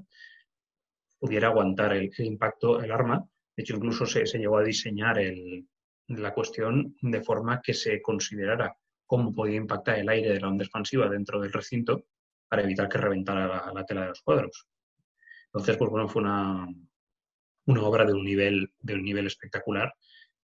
pudiera 1.19 1.49
aguantar 1.49 1.93
el, 1.93 2.11
impacto, 2.17 2.81
el 2.81 2.91
arma. 2.91 3.23
De 3.55 3.61
hecho, 3.61 3.75
incluso 3.75 4.07
se, 4.07 4.25
se 4.25 4.39
llegó 4.39 4.57
a 4.57 4.63
diseñar 4.63 5.19
el, 5.19 5.67
la 6.07 6.33
cuestión 6.33 6.95
de 7.01 7.21
forma 7.21 7.61
que 7.61 7.73
se 7.73 8.01
considerara 8.01 8.75
cómo 9.05 9.33
podía 9.33 9.57
impactar 9.57 9.99
el 9.99 10.09
aire 10.09 10.33
de 10.33 10.39
la 10.39 10.49
onda 10.49 10.63
expansiva 10.63 11.09
dentro 11.09 11.39
del 11.39 11.53
recinto 11.53 12.05
para 12.47 12.63
evitar 12.63 12.89
que 12.89 12.97
reventara 12.97 13.47
la, 13.47 13.71
la 13.73 13.85
tela 13.85 14.01
de 14.01 14.07
los 14.09 14.21
cuadros. 14.21 14.67
Entonces, 15.47 15.77
pues 15.77 15.89
bueno, 15.89 16.07
fue 16.07 16.21
una, 16.21 16.67
una 17.65 17.83
obra 17.83 18.05
de 18.05 18.13
un 18.13 18.23
nivel, 18.23 18.73
de 18.79 18.95
un 18.95 19.03
nivel 19.03 19.27
espectacular 19.27 19.93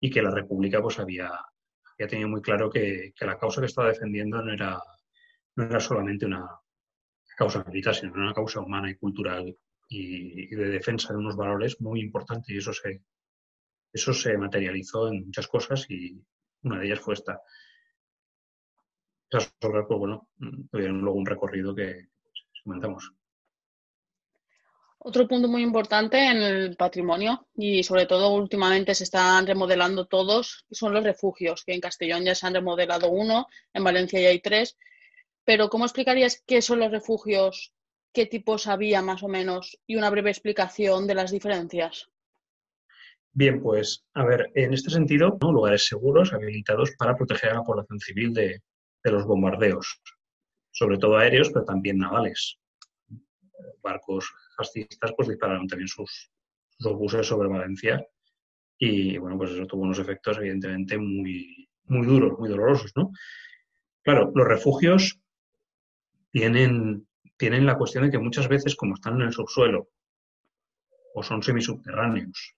y 0.01 0.11
que 0.11 0.23
la 0.23 0.31
República 0.31 0.81
pues 0.81 0.99
había, 0.99 1.29
había 1.29 2.09
tenido 2.09 2.29
muy 2.29 2.43
claro 2.43 2.71
que, 2.71 3.13
la 3.21 3.39
causa 3.39 3.61
que 3.61 3.67
estaba 3.67 3.89
defendiendo 3.89 4.43
no 4.43 4.53
era, 4.53 4.79
no 5.57 5.65
era 5.65 5.81
solamente 5.81 6.27
una 6.27 6.49
causa 7.37 7.65
militar, 7.65 7.95
sino 7.95 8.13
una 8.15 8.35
causa 8.35 8.61
humana 8.61 8.91
y 8.91 8.97
cultural 8.97 9.57
y, 9.89 10.55
de 10.55 10.69
defensa 10.69 11.13
de 11.13 11.19
unos 11.19 11.37
valores 11.37 11.81
muy 11.81 12.01
importantes 12.01 12.49
y 12.55 12.59
eso 12.59 12.73
se, 12.73 13.03
eso 13.93 14.13
se 14.13 14.37
materializó 14.37 15.09
en 15.09 15.27
muchas 15.27 15.49
cosas 15.49 15.87
y 15.89 16.21
una 16.63 16.79
de 16.79 16.87
ellas 16.87 17.01
fue 17.01 17.15
esta. 17.15 17.41
Esas 19.29 19.53
obras, 19.63 19.85
pues 19.89 19.99
bueno, 19.99 20.29
tuvieron 20.71 21.01
luego 21.01 21.19
un 21.19 21.27
recorrido 21.27 21.75
que 21.75 22.09
comentamos. 22.65 23.13
Otro 25.05 25.27
punto 25.27 25.49
muy 25.49 25.63
importante 25.63 26.17
en 26.25 26.37
el 26.37 26.77
patrimonio 26.77 27.49
y 27.57 27.83
sobre 27.83 28.07
todo 28.07 28.33
últimamente 28.35 28.95
se 28.95 29.03
están 29.03 29.45
remodelando 29.47 30.07
todos 30.07 30.65
son 30.71 30.95
los 30.95 31.03
refugios, 31.03 31.65
que 31.65 31.75
en 31.75 31.81
Castellón 31.81 32.25
ya 32.25 32.37
se 32.37 32.47
han 32.47 32.55
remodelado 32.55 33.11
uno, 33.11 33.49
en 33.75 33.83
Valencia 33.83 34.21
ya 34.21 34.29
hay 34.29 34.39
tres. 34.39 34.77
Pero 35.45 35.71
¿cómo 35.71 35.87
explicarías 35.87 36.41
qué 36.47 36.63
son 36.63 36.79
los 36.79 36.93
refugios, 36.93 37.73
qué 38.13 38.27
tipos 38.27 38.69
había 38.69 39.03
más 39.03 39.25
o 39.25 39.29
menos 39.29 39.77
y 39.89 39.97
una 39.97 40.09
breve 40.09 40.31
explicación 40.31 41.09
de 41.09 41.17
las 41.17 41.33
diferencias? 41.33 42.12
Bien, 43.35 43.63
pues 43.63 44.05
a 44.15 44.25
ver, 44.25 44.51
en 44.55 44.75
este 44.75 44.91
sentido, 44.91 45.39
lugares 45.41 45.87
seguros 45.87 46.33
habilitados 46.33 46.91
para 46.99 47.17
proteger 47.17 47.51
a 47.51 47.55
la 47.55 47.63
población 47.65 47.99
civil 47.99 48.35
de 48.35 48.61
los 49.05 49.25
bombardeos, 49.25 50.01
sobre 50.71 50.99
todo 50.99 51.17
aéreos, 51.17 51.51
pero 51.51 51.65
también 51.65 51.99
navales 51.99 52.59
barcos 53.83 54.33
fascistas 54.57 55.13
pues 55.17 55.29
dispararon 55.29 55.67
también 55.67 55.89
sus, 55.89 56.31
obuses 56.85 57.27
sobre 57.27 57.49
Valencia 57.49 58.05
y 58.79 59.17
bueno, 59.19 59.39
pues 59.39 59.53
eso 59.53 59.67
tuvo 59.67 59.83
unos 59.83 60.01
efectos 60.01 60.39
evidentemente 60.39 60.99
muy, 60.99 61.69
muy 61.85 62.07
duros, 62.07 62.39
muy 62.39 62.49
dolorosos, 62.49 62.93
¿no? 62.97 63.13
Claro, 64.03 64.33
los 64.35 64.49
refugios 64.49 65.21
tienen, 66.33 67.07
tienen 67.37 67.67
la 67.67 67.79
cuestión 67.79 68.05
de 68.05 68.11
que 68.11 68.19
muchas 68.19 68.49
veces, 68.49 68.75
como 68.75 68.95
están 68.95 69.21
en 69.21 69.29
el 69.29 69.33
subsuelo 69.33 69.91
o 71.15 71.23
son 71.23 71.43
semisubterráneos, 71.43 72.57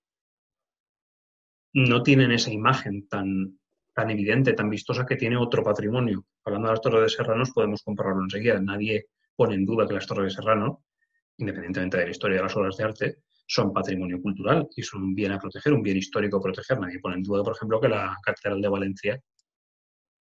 no 1.74 2.02
tienen 2.02 2.32
esa 2.32 2.50
imagen 2.50 3.08
tan, 3.08 3.58
tan 3.92 4.10
evidente, 4.10 4.54
tan 4.54 4.70
vistosa 4.70 5.06
que 5.06 5.16
tiene 5.16 5.36
otro 5.36 5.62
patrimonio. 5.62 6.24
Hablando 6.44 6.68
de 6.68 6.72
las 6.72 6.80
Torres 6.80 7.02
de 7.02 7.08
Serranos, 7.16 7.50
podemos 7.52 7.82
compararlo 7.82 8.22
enseguida. 8.22 8.60
Nadie 8.60 9.06
pone 9.36 9.54
en 9.54 9.66
duda 9.66 9.86
que 9.86 9.94
las 9.94 10.06
Torres 10.06 10.24
de 10.24 10.42
Serrano 10.42 10.84
independientemente 11.38 11.98
de 11.98 12.04
la 12.04 12.10
historia 12.10 12.36
de 12.36 12.42
las 12.42 12.56
obras 12.56 12.76
de 12.76 12.84
arte, 12.84 13.18
son 13.46 13.72
patrimonio 13.72 14.20
cultural 14.22 14.68
y 14.74 14.82
son 14.82 15.02
un 15.02 15.14
bien 15.14 15.32
a 15.32 15.38
proteger, 15.38 15.72
un 15.72 15.82
bien 15.82 15.96
histórico 15.96 16.38
a 16.38 16.42
proteger. 16.42 16.78
Nadie 16.78 17.00
pone 17.00 17.16
en 17.16 17.22
duda, 17.22 17.42
por 17.42 17.54
ejemplo, 17.54 17.80
que 17.80 17.88
la 17.88 18.16
Catedral 18.22 18.60
de 18.60 18.68
Valencia 18.68 19.20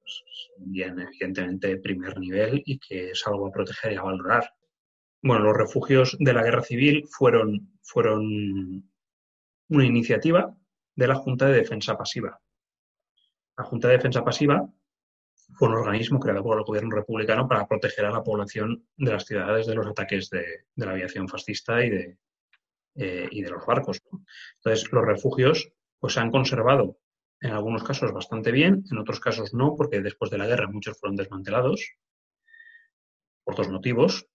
pues, 0.02 0.24
es 0.26 0.50
un 0.58 0.72
bien 0.72 1.00
evidentemente 1.00 1.68
de 1.68 1.78
primer 1.78 2.20
nivel 2.20 2.62
y 2.66 2.80
que 2.80 3.12
es 3.12 3.26
algo 3.26 3.48
a 3.48 3.52
proteger 3.52 3.94
y 3.94 3.96
a 3.96 4.02
valorar. 4.02 4.50
Bueno, 5.22 5.46
los 5.46 5.58
refugios 5.58 6.18
de 6.20 6.34
la 6.34 6.44
guerra 6.44 6.64
civil 6.64 7.06
fueron, 7.10 7.78
fueron 7.82 8.92
una 9.70 9.86
iniciativa 9.86 10.54
de 10.96 11.08
la 11.08 11.16
Junta 11.16 11.48
de 11.48 11.58
Defensa 11.58 11.98
Pasiva. 11.98 12.40
La 13.58 13.64
Junta 13.64 13.88
de 13.88 13.98
Defensa 13.98 14.24
Pasiva 14.24 14.68
fue 15.54 15.68
un 15.68 15.76
organismo 15.76 16.20
creado 16.20 16.44
por 16.44 16.58
el 16.58 16.64
gobierno 16.64 16.96
republicano 16.96 17.48
para 17.48 17.68
proteger 17.68 18.06
a 18.06 18.12
la 18.12 18.24
población 18.24 18.88
de 18.98 19.12
las 19.12 19.26
ciudades 19.26 19.68
de 19.68 19.76
los 19.76 19.88
ataques 19.88 20.30
de, 20.30 20.66
la 20.76 20.92
aviación 20.92 21.28
fascista 21.28 21.84
y 21.86 21.90
de, 21.90 22.18
eh, 22.96 23.28
y 23.32 23.42
de 23.42 23.50
los 23.50 23.66
barcos. 23.66 24.02
Entonces, 24.58 24.92
los 24.92 25.06
refugios 25.06 25.72
pues, 26.00 26.14
se 26.14 26.20
han 26.20 26.32
conservado 26.32 26.98
en 27.42 27.52
algunos 27.52 27.84
casos 27.84 28.14
bastante 28.14 28.52
bien, 28.52 28.86
en 28.90 28.98
otros 28.98 29.20
casos 29.20 29.54
no, 29.54 29.76
porque 29.76 30.02
después 30.02 30.32
de 30.32 30.38
la 30.38 30.48
guerra 30.48 30.70
muchos 30.70 30.98
fueron 30.98 31.18
desmantelados 31.18 31.92
por 33.44 33.56
dos 33.56 33.70
motivos. 33.70 34.28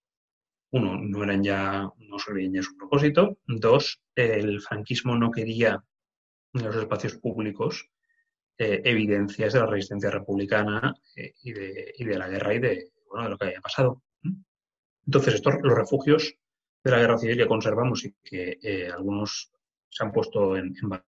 Uno, 0.71 0.99
no 1.00 1.25
eran 1.25 1.43
ya, 1.43 1.91
no 1.97 2.19
servían 2.19 2.53
ya 2.53 2.62
su 2.62 2.77
propósito. 2.77 3.38
Dos, 3.47 4.03
el 4.15 4.61
franquismo 4.61 5.17
no 5.17 5.31
quería 5.31 5.83
en 6.55 6.64
los 6.64 6.76
espacios 6.76 7.17
públicos 7.17 7.90
eh, 8.59 8.83
evidencias 8.85 9.52
de 9.52 9.61
la 9.61 9.67
resistencia 9.67 10.11
republicana 10.11 10.95
eh, 11.14 11.33
y, 11.43 11.52
de, 11.52 11.95
y, 11.97 12.05
de, 12.05 12.19
la 12.19 12.28
guerra 12.28 12.55
y 12.55 12.59
de, 12.59 12.93
bueno, 13.09 13.25
de 13.25 13.31
lo 13.31 13.38
que 13.38 13.47
había 13.47 13.61
pasado. 13.61 14.02
Entonces, 15.07 15.35
estos, 15.35 15.55
los 15.62 15.75
refugios 15.75 16.35
de 16.83 16.90
la 16.90 16.99
guerra 16.99 17.19
civil 17.19 17.37
que 17.37 17.47
conservamos 17.47 18.05
y 18.05 18.14
que 18.23 18.59
eh, 18.62 18.90
algunos 18.90 19.52
se 19.88 20.05
han 20.05 20.12
puesto 20.12 20.57
en, 20.57 20.75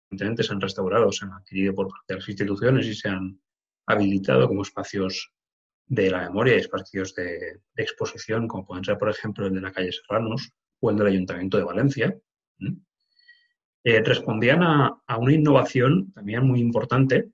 en 0.10 0.38
se 0.38 0.54
han 0.54 0.62
restaurado, 0.62 1.12
se 1.12 1.26
han 1.26 1.34
adquirido 1.34 1.76
por 1.76 1.90
parte 1.90 2.14
de 2.14 2.16
las 2.16 2.30
instituciones 2.30 2.86
y 2.86 2.96
se 2.96 3.10
han 3.10 3.40
habilitado 3.86 4.48
como 4.48 4.62
espacios 4.62 5.34
de 5.86 6.10
la 6.10 6.22
memoria 6.22 6.56
espacios 6.56 7.14
de, 7.16 7.60
exposición, 7.76 8.48
como 8.48 8.66
pueden 8.66 8.84
ser, 8.84 8.98
por 8.98 9.10
ejemplo, 9.10 9.48
el 9.48 9.54
de 9.54 9.62
la 9.62 9.72
calle 9.72 9.92
Serranos 9.92 10.52
o 10.80 10.90
el 10.90 10.98
del 10.98 11.08
Ayuntamiento 11.08 11.58
de 11.58 11.64
Valencia, 11.64 12.18
eh, 13.84 14.02
respondían 14.04 14.64
a, 14.64 15.02
a, 15.06 15.18
una 15.18 15.34
innovación 15.34 16.12
también 16.14 16.46
muy 16.46 16.60
importante, 16.60 17.32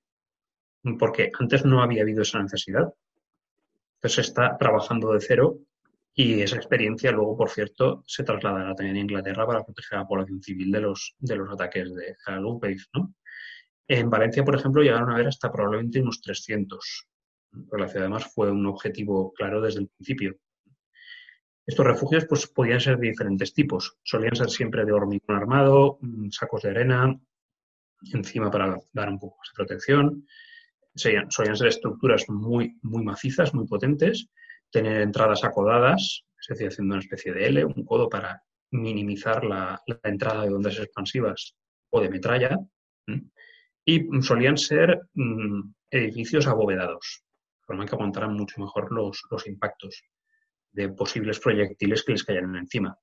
porque 0.97 1.31
antes 1.39 1.65
no 1.65 1.81
había 1.81 2.03
habido 2.03 2.21
esa 2.21 2.41
necesidad. 2.41 2.93
Entonces 3.95 4.15
se 4.15 4.21
está 4.21 4.57
trabajando 4.57 5.13
de 5.13 5.21
cero 5.21 5.59
y 6.13 6.41
esa 6.41 6.57
experiencia 6.57 7.11
luego, 7.11 7.37
por 7.37 7.49
cierto, 7.49 8.03
se 8.05 8.23
trasladará 8.23 8.75
también 8.75 8.97
a 8.97 8.99
Inglaterra 8.99 9.45
para 9.45 9.63
proteger 9.63 9.97
a 9.97 10.01
la 10.01 10.07
población 10.07 10.41
civil 10.41 10.71
de 10.71 10.81
los, 10.81 11.15
de 11.19 11.35
los 11.35 11.49
ataques 11.51 11.93
de 11.93 12.15
la 12.27 12.39
¿no? 12.39 13.13
En 13.87 14.09
Valencia, 14.09 14.43
por 14.43 14.55
ejemplo, 14.55 14.81
llegaron 14.81 15.09
a 15.09 15.15
haber 15.15 15.27
hasta 15.27 15.51
probablemente 15.51 16.01
unos 16.01 16.21
300. 16.21 17.07
Pero 17.51 17.81
la 17.81 17.87
ciudad 17.87 18.05
además 18.05 18.31
fue 18.33 18.51
un 18.51 18.65
objetivo 18.65 19.33
claro 19.33 19.61
desde 19.61 19.79
el 19.79 19.87
principio. 19.87 20.35
Estos 21.69 21.85
refugios 21.85 22.25
pues, 22.25 22.47
podían 22.47 22.79
ser 22.81 22.97
de 22.97 23.09
diferentes 23.09 23.53
tipos. 23.53 23.95
Solían 24.01 24.35
ser 24.35 24.49
siempre 24.49 24.85
de 24.85 24.91
hormigón 24.91 25.37
armado, 25.37 25.99
mm, 26.01 26.29
sacos 26.31 26.63
de 26.63 26.71
arena, 26.71 27.15
encima 28.11 28.49
para 28.49 28.75
dar 28.91 29.09
un 29.09 29.19
poco 29.19 29.37
más 29.37 29.49
de 29.49 29.55
protección. 29.55 30.25
Solían, 30.95 31.29
ser 31.29 31.67
estructuras 31.67 32.27
muy, 32.27 32.75
muy 32.81 33.03
macizas, 33.03 33.53
muy 33.53 33.67
potentes 33.67 34.29
tener 34.71 35.01
entradas 35.01 35.43
acodadas, 35.43 36.25
es 36.41 36.47
decir, 36.47 36.69
haciendo 36.69 36.95
una 36.95 37.03
especie 37.03 37.33
de 37.33 37.45
L, 37.45 37.65
un 37.65 37.85
codo 37.85 38.09
para 38.09 38.41
minimizar 38.71 39.43
la, 39.43 39.79
entrada 40.03 40.45
de 40.45 40.53
ondas 40.53 40.79
expansivas 40.79 41.55
o 41.91 42.01
de 42.01 42.09
metralla. 42.09 42.57
Y 43.85 44.07
solían 44.23 44.57
ser 44.57 45.01
mm, 45.13 45.71
edificios 45.91 46.47
abovedados, 46.47 47.23
de 47.61 47.65
forma 47.67 47.85
que 47.85 47.93
aguantaran 47.93 48.33
mucho 48.33 48.59
mejor 48.59 48.91
los, 48.91 49.21
los 49.29 49.45
impactos 49.45 50.03
de 50.71 50.89
posibles 50.89 51.39
proyectiles 51.39 52.03
que 52.03 52.11
les 52.13 52.23
cayeran 52.23 52.55
encima. 52.55 52.97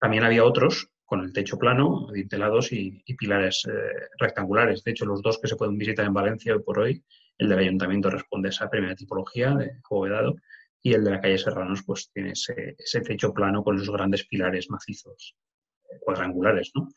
También 0.00 0.24
había 0.24 0.44
otros 0.44 0.88
con 1.04 1.20
el 1.20 1.32
techo 1.32 1.58
plano, 1.58 2.08
dintelados 2.12 2.72
y, 2.72 3.02
pilares 3.18 3.66
eh, 3.66 3.72
rectangulares. 4.18 4.82
De 4.82 4.92
hecho, 4.92 5.04
los 5.04 5.20
dos 5.20 5.38
que 5.38 5.46
se 5.46 5.56
pueden 5.56 5.76
visitar 5.76 6.06
en 6.06 6.14
Valencia 6.14 6.54
hoy 6.54 6.62
por 6.62 6.78
hoy, 6.78 7.04
el 7.36 7.48
del 7.50 7.58
ayuntamiento 7.58 8.08
responde 8.08 8.48
a 8.48 8.50
esa 8.50 8.70
primera 8.70 8.96
tipología 8.96 9.54
de 9.54 9.72
abovedado 9.84 10.36
y 10.82 10.94
el 10.94 11.04
de 11.04 11.10
la 11.10 11.20
calle 11.20 11.38
Serranos 11.38 11.82
pues 11.86 12.10
tiene 12.12 12.32
ese, 12.32 13.00
techo 13.02 13.32
plano 13.32 13.62
con 13.62 13.76
esos 13.76 13.90
grandes 13.90 14.26
pilares 14.26 14.70
macizos 14.70 15.36
eh, 15.84 15.98
cuadrangulares, 16.00 16.72
¿no? 16.74 16.88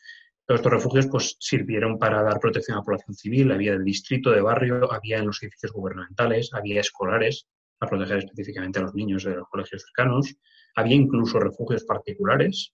Todos 0.48 0.60
estos 0.60 0.74
refugios 0.74 1.08
pues 1.08 1.36
sirvieron 1.40 1.98
para 1.98 2.22
dar 2.22 2.40
protección 2.40 2.76
a 2.76 2.80
la 2.80 2.86
población 2.86 3.16
civil, 3.16 3.52
había 3.52 3.74
del 3.74 3.84
distrito, 3.84 4.32
de 4.32 4.42
barrio, 4.42 4.92
había 4.92 5.18
en 5.18 5.26
los 5.26 5.42
edificios 5.42 5.72
gubernamentales, 5.72 6.54
había 6.54 6.82
escolares 6.82 7.48
para 7.78 7.90
proteger 7.90 8.18
específicamente 8.18 8.80
a 8.80 8.84
los 8.84 8.94
niños 8.94 9.24
de 9.24 9.36
los 9.36 9.48
colegios 9.50 9.84
cercanos, 9.84 10.36
había 10.76 10.96
incluso 10.96 11.40
refugios 11.40 11.84
particulares 11.84 12.74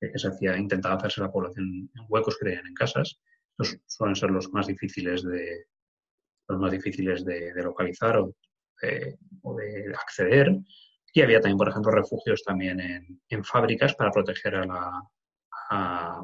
que 0.00 0.18
se 0.18 0.28
hacía, 0.28 0.56
intentaba 0.56 0.96
hacerse 0.96 1.20
la 1.20 1.32
población 1.32 1.90
en 1.94 2.04
huecos 2.08 2.36
que 2.38 2.46
tenían 2.46 2.66
en 2.66 2.74
casas. 2.74 3.18
Estos 3.58 3.78
suelen 3.86 4.14
ser 4.14 4.30
los 4.30 4.52
más 4.52 4.66
difíciles 4.66 5.22
de, 5.22 5.66
los 6.48 6.60
más 6.60 6.70
difíciles 6.70 7.24
de, 7.24 7.52
localizar 7.62 8.18
o 8.18 8.34
de 8.82 9.94
acceder. 9.94 10.54
Y 11.16 11.22
había 11.22 11.40
también, 11.40 11.56
por 11.56 11.70
ejemplo, 11.70 11.90
refugios 11.92 12.42
también 12.42 12.78
en, 12.78 13.44
fábricas 13.44 13.94
para 13.94 14.10
proteger 14.10 14.56
a 14.56 14.66
la, 14.66 16.20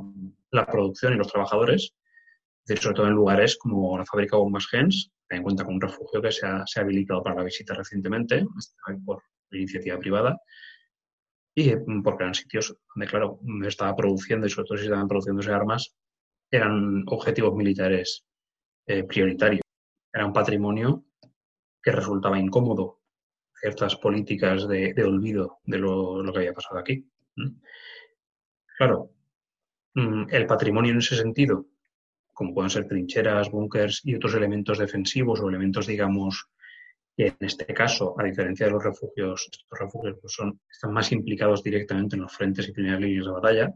la, 0.50 0.66
producción 0.66 1.14
y 1.14 1.16
los 1.16 1.28
trabajadores, 1.28 1.94
sobre 2.64 2.94
todo 2.94 3.06
en 3.06 3.14
lugares 3.14 3.56
como 3.58 3.96
la 3.98 4.04
fábrica 4.04 4.36
Bombas 4.36 4.66
Gens, 4.66 5.10
en 5.28 5.42
cuenta 5.42 5.64
con 5.64 5.74
un 5.74 5.80
refugio 5.80 6.20
que 6.20 6.30
se 6.30 6.46
ha, 6.46 6.64
se 6.66 6.80
ha, 6.80 6.82
habilitado 6.82 7.22
para 7.22 7.36
la 7.36 7.44
visita 7.44 7.74
recientemente, 7.74 8.44
por 9.04 9.22
iniciativa 9.50 9.98
privada, 9.98 10.38
y 11.54 11.74
porque 12.02 12.24
eran 12.24 12.34
sitios 12.34 12.74
donde, 12.94 13.06
claro, 13.06 13.40
estaba 13.66 13.94
produciendo 13.94 14.46
y 14.46 14.50
sobre 14.50 14.68
todo 14.68 14.78
si 14.78 14.84
estaban 14.84 15.08
produciéndose 15.08 15.52
armas, 15.52 15.94
eran 16.50 17.04
objetivos 17.06 17.54
militares 17.54 18.24
eh, 18.86 19.04
prioritarios. 19.04 19.62
Era 20.12 20.26
un 20.26 20.32
patrimonio 20.32 21.04
que 21.82 21.92
resultaba 21.92 22.38
incómodo 22.38 23.00
ciertas 23.60 23.96
políticas 23.96 24.66
de, 24.68 24.94
olvido 25.04 25.58
de 25.64 25.78
lo, 25.78 26.22
que 26.32 26.38
había 26.38 26.52
pasado 26.52 26.78
aquí. 26.78 27.06
Claro, 28.76 29.10
mm, 29.94 30.24
el 30.30 30.46
patrimonio 30.46 30.92
en 30.92 30.98
ese 30.98 31.16
sentido, 31.16 31.66
como 32.32 32.54
pueden 32.54 32.70
ser 32.70 32.86
trincheras, 32.86 33.50
búnkers 33.50 34.00
y 34.04 34.14
otros 34.14 34.34
elementos 34.34 34.78
defensivos 34.78 35.40
o 35.40 35.48
elementos, 35.48 35.86
digamos, 35.86 36.48
que 37.16 37.26
en 37.28 37.36
este 37.40 37.66
caso, 37.74 38.14
a 38.18 38.24
diferencia 38.24 38.66
de 38.66 38.72
los 38.72 38.82
refugios, 38.82 39.48
estos 39.50 39.78
refugios 39.78 40.16
pues 40.20 40.32
son, 40.32 40.60
están 40.70 40.92
más 40.92 41.12
implicados 41.12 41.62
directamente 41.62 42.16
en 42.16 42.22
los 42.22 42.32
frentes 42.32 42.68
y 42.68 42.72
primeras 42.72 43.00
líneas 43.00 43.26
de 43.26 43.32
batalla, 43.32 43.74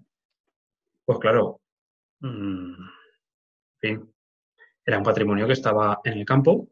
pues 1.05 1.19
claro, 1.19 1.61
mm, 2.21 2.75
fin, 3.79 4.15
era 4.85 4.99
un 4.99 5.05
patrimonio 5.05 5.47
que 5.47 5.53
estaba 5.53 6.01
en 6.05 6.15
el 6.15 6.25
campo 6.25 6.69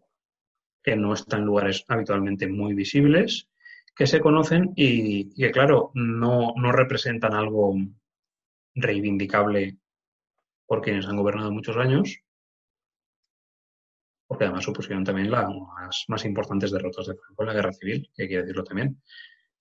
que 0.85 0.95
no 0.97 1.15
están 1.15 1.41
en 1.41 1.47
lugares 1.47 1.85
habitualmente 1.89 2.47
muy 2.47 2.75
visibles, 2.75 3.49
que 3.97 4.07
se 4.07 4.21
conocen 4.21 4.73
y, 4.77 5.35
que, 5.35 5.51
claro, 5.51 5.91
no, 5.95 6.55
representan 6.73 7.35
algo 7.35 7.75
reivindicable 8.75 9.79
por 10.67 10.81
quienes 10.81 11.07
han 11.07 11.17
gobernado 11.17 11.51
muchos 11.51 11.77
años, 11.77 12.21
porque 14.27 14.45
además 14.45 14.65
supusieron 14.65 15.05
también 15.05 15.31
las 15.31 16.05
más, 16.09 16.25
importantes 16.25 16.71
derrotas 16.71 17.07
de 17.07 17.15
Franco 17.15 17.43
en 17.43 17.47
la 17.47 17.55
guerra 17.55 17.73
civil, 17.73 18.11
que 18.15 18.23
hay 18.23 18.29
que 18.29 18.39
decirlo 18.39 18.65
también. 18.65 19.01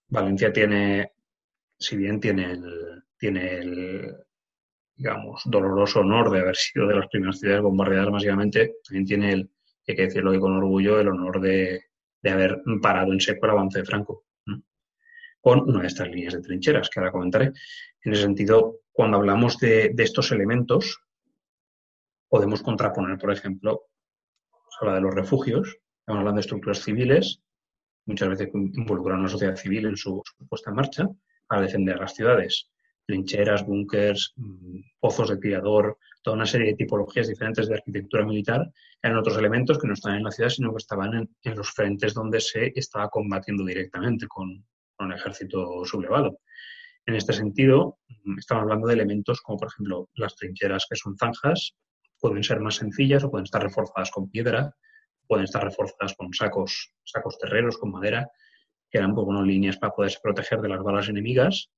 Valencia 0.08 0.52
tiene, 0.52 1.12
si 1.78 1.98
bien 1.98 2.20
tiene 2.20 2.52
el, 2.52 3.04
tiene 3.18 3.58
el, 3.58 4.16
digamos, 4.96 5.42
doloroso 5.46 6.00
honor 6.00 6.32
de 6.32 6.40
haber 6.40 6.56
sido 6.56 6.88
de 6.88 6.96
las 6.96 7.08
primeras 7.08 7.40
ciudades 7.40 7.62
bombardeadas 7.62 8.12
masivamente, 8.12 8.76
también 8.84 9.06
tiene 9.06 9.34
el, 9.34 9.52
hay 9.88 9.96
que 9.96 10.04
decirlo 10.04 10.40
con 10.40 10.56
orgullo, 10.56 11.00
el 11.00 11.10
honor 11.10 11.42
de, 11.42 11.84
haber 12.24 12.62
parado 12.82 13.12
en 13.12 13.20
seco 13.20 13.46
el 13.46 13.52
avance 13.52 13.80
de 13.80 13.86
Franco, 13.86 14.26
con 15.42 15.70
una 15.70 15.82
de 15.82 15.88
estas 15.88 16.08
líneas 16.08 16.34
de 16.34 16.42
trincheras 16.42 16.90
que 16.90 17.00
ahora 17.00 17.12
comentaré. 17.12 17.52
En 18.02 18.14
ese 18.14 18.22
sentido, 18.22 18.80
cuando 18.94 19.18
hablamos 19.18 19.58
de, 19.58 19.94
estos 19.98 20.32
elementos, 20.32 21.02
podemos 22.30 22.62
contraponer, 22.62 23.18
por 23.18 23.32
ejemplo, 23.32 23.88
se 24.70 24.86
habla 24.86 24.96
de 24.96 25.02
los 25.02 25.14
refugios, 25.14 25.78
estamos 26.00 26.20
hablando 26.20 26.38
de 26.38 26.42
estructuras 26.42 26.82
civiles, 26.82 27.42
muchas 28.06 28.30
veces 28.30 28.50
involucran 28.54 29.20
a 29.20 29.24
la 29.24 29.30
sociedad 29.30 29.56
civil 29.56 29.88
en 29.88 29.98
su, 29.98 30.22
su 30.24 30.48
puesta 30.48 30.70
en 30.70 30.76
marcha 30.76 31.10
para 31.48 31.62
defender 31.62 32.00
las 32.00 32.14
ciudades 32.14 32.70
trincheras, 33.06 33.66
búnkers, 33.66 34.34
mm, 34.36 34.80
pozos 35.00 35.30
de 35.30 35.38
tirador, 35.38 35.98
toda 36.22 36.36
una 36.36 36.46
serie 36.46 36.68
de 36.68 36.76
tipologías 36.76 37.28
diferentes 37.28 37.68
de 37.68 37.76
arquitectura 37.76 38.26
militar, 38.26 38.72
eran 39.02 39.18
otros 39.18 39.38
elementos 39.38 39.78
que 39.78 39.88
no 39.88 39.94
estaban 39.94 40.20
en 40.20 40.24
la 40.24 40.32
ciudad, 40.32 40.50
sino 40.50 40.72
que 40.72 40.78
estaban 40.78 41.30
en, 41.44 41.56
los 41.56 41.72
frentes 41.72 42.14
donde 42.14 42.40
se 42.40 42.72
estaba 42.76 43.10
combatiendo 43.10 43.66
directamente 43.66 44.28
con, 44.28 44.66
un 45.00 45.12
ejército 45.12 45.84
sublevado. 45.84 46.40
En 47.06 47.16
este 47.16 47.34
sentido, 47.34 47.98
estamos 48.38 48.64
hablando 48.64 48.88
de 48.88 48.94
elementos 48.94 49.42
como, 49.42 49.58
por 49.58 49.70
ejemplo, 49.70 50.10
las 50.16 50.36
trincheras 50.36 50.86
que 50.90 50.96
son 50.96 51.18
zanjas, 51.18 51.76
pueden 52.20 52.44
ser 52.44 52.60
más 52.60 52.76
sencillas 52.76 53.24
o 53.24 53.32
pueden 53.32 53.46
estar 53.46 53.62
reforzadas 53.62 54.12
con 54.12 54.30
piedra, 54.30 54.76
pueden 55.28 55.46
estar 55.46 55.64
reforzadas 55.64 56.16
con 56.16 56.34
sacos, 56.34 56.94
sacos 57.04 57.38
terreros, 57.38 57.78
con 57.78 57.92
madera, 57.92 58.30
que 58.90 58.98
eran 58.98 59.14
pues, 59.14 59.26
bueno, 59.26 59.44
líneas 59.44 59.78
para 59.78 59.94
poderse 59.94 60.20
proteger 60.22 60.62
de 60.62 60.70
las 60.70 60.84
balas 60.84 61.10
enemigas 61.10 61.70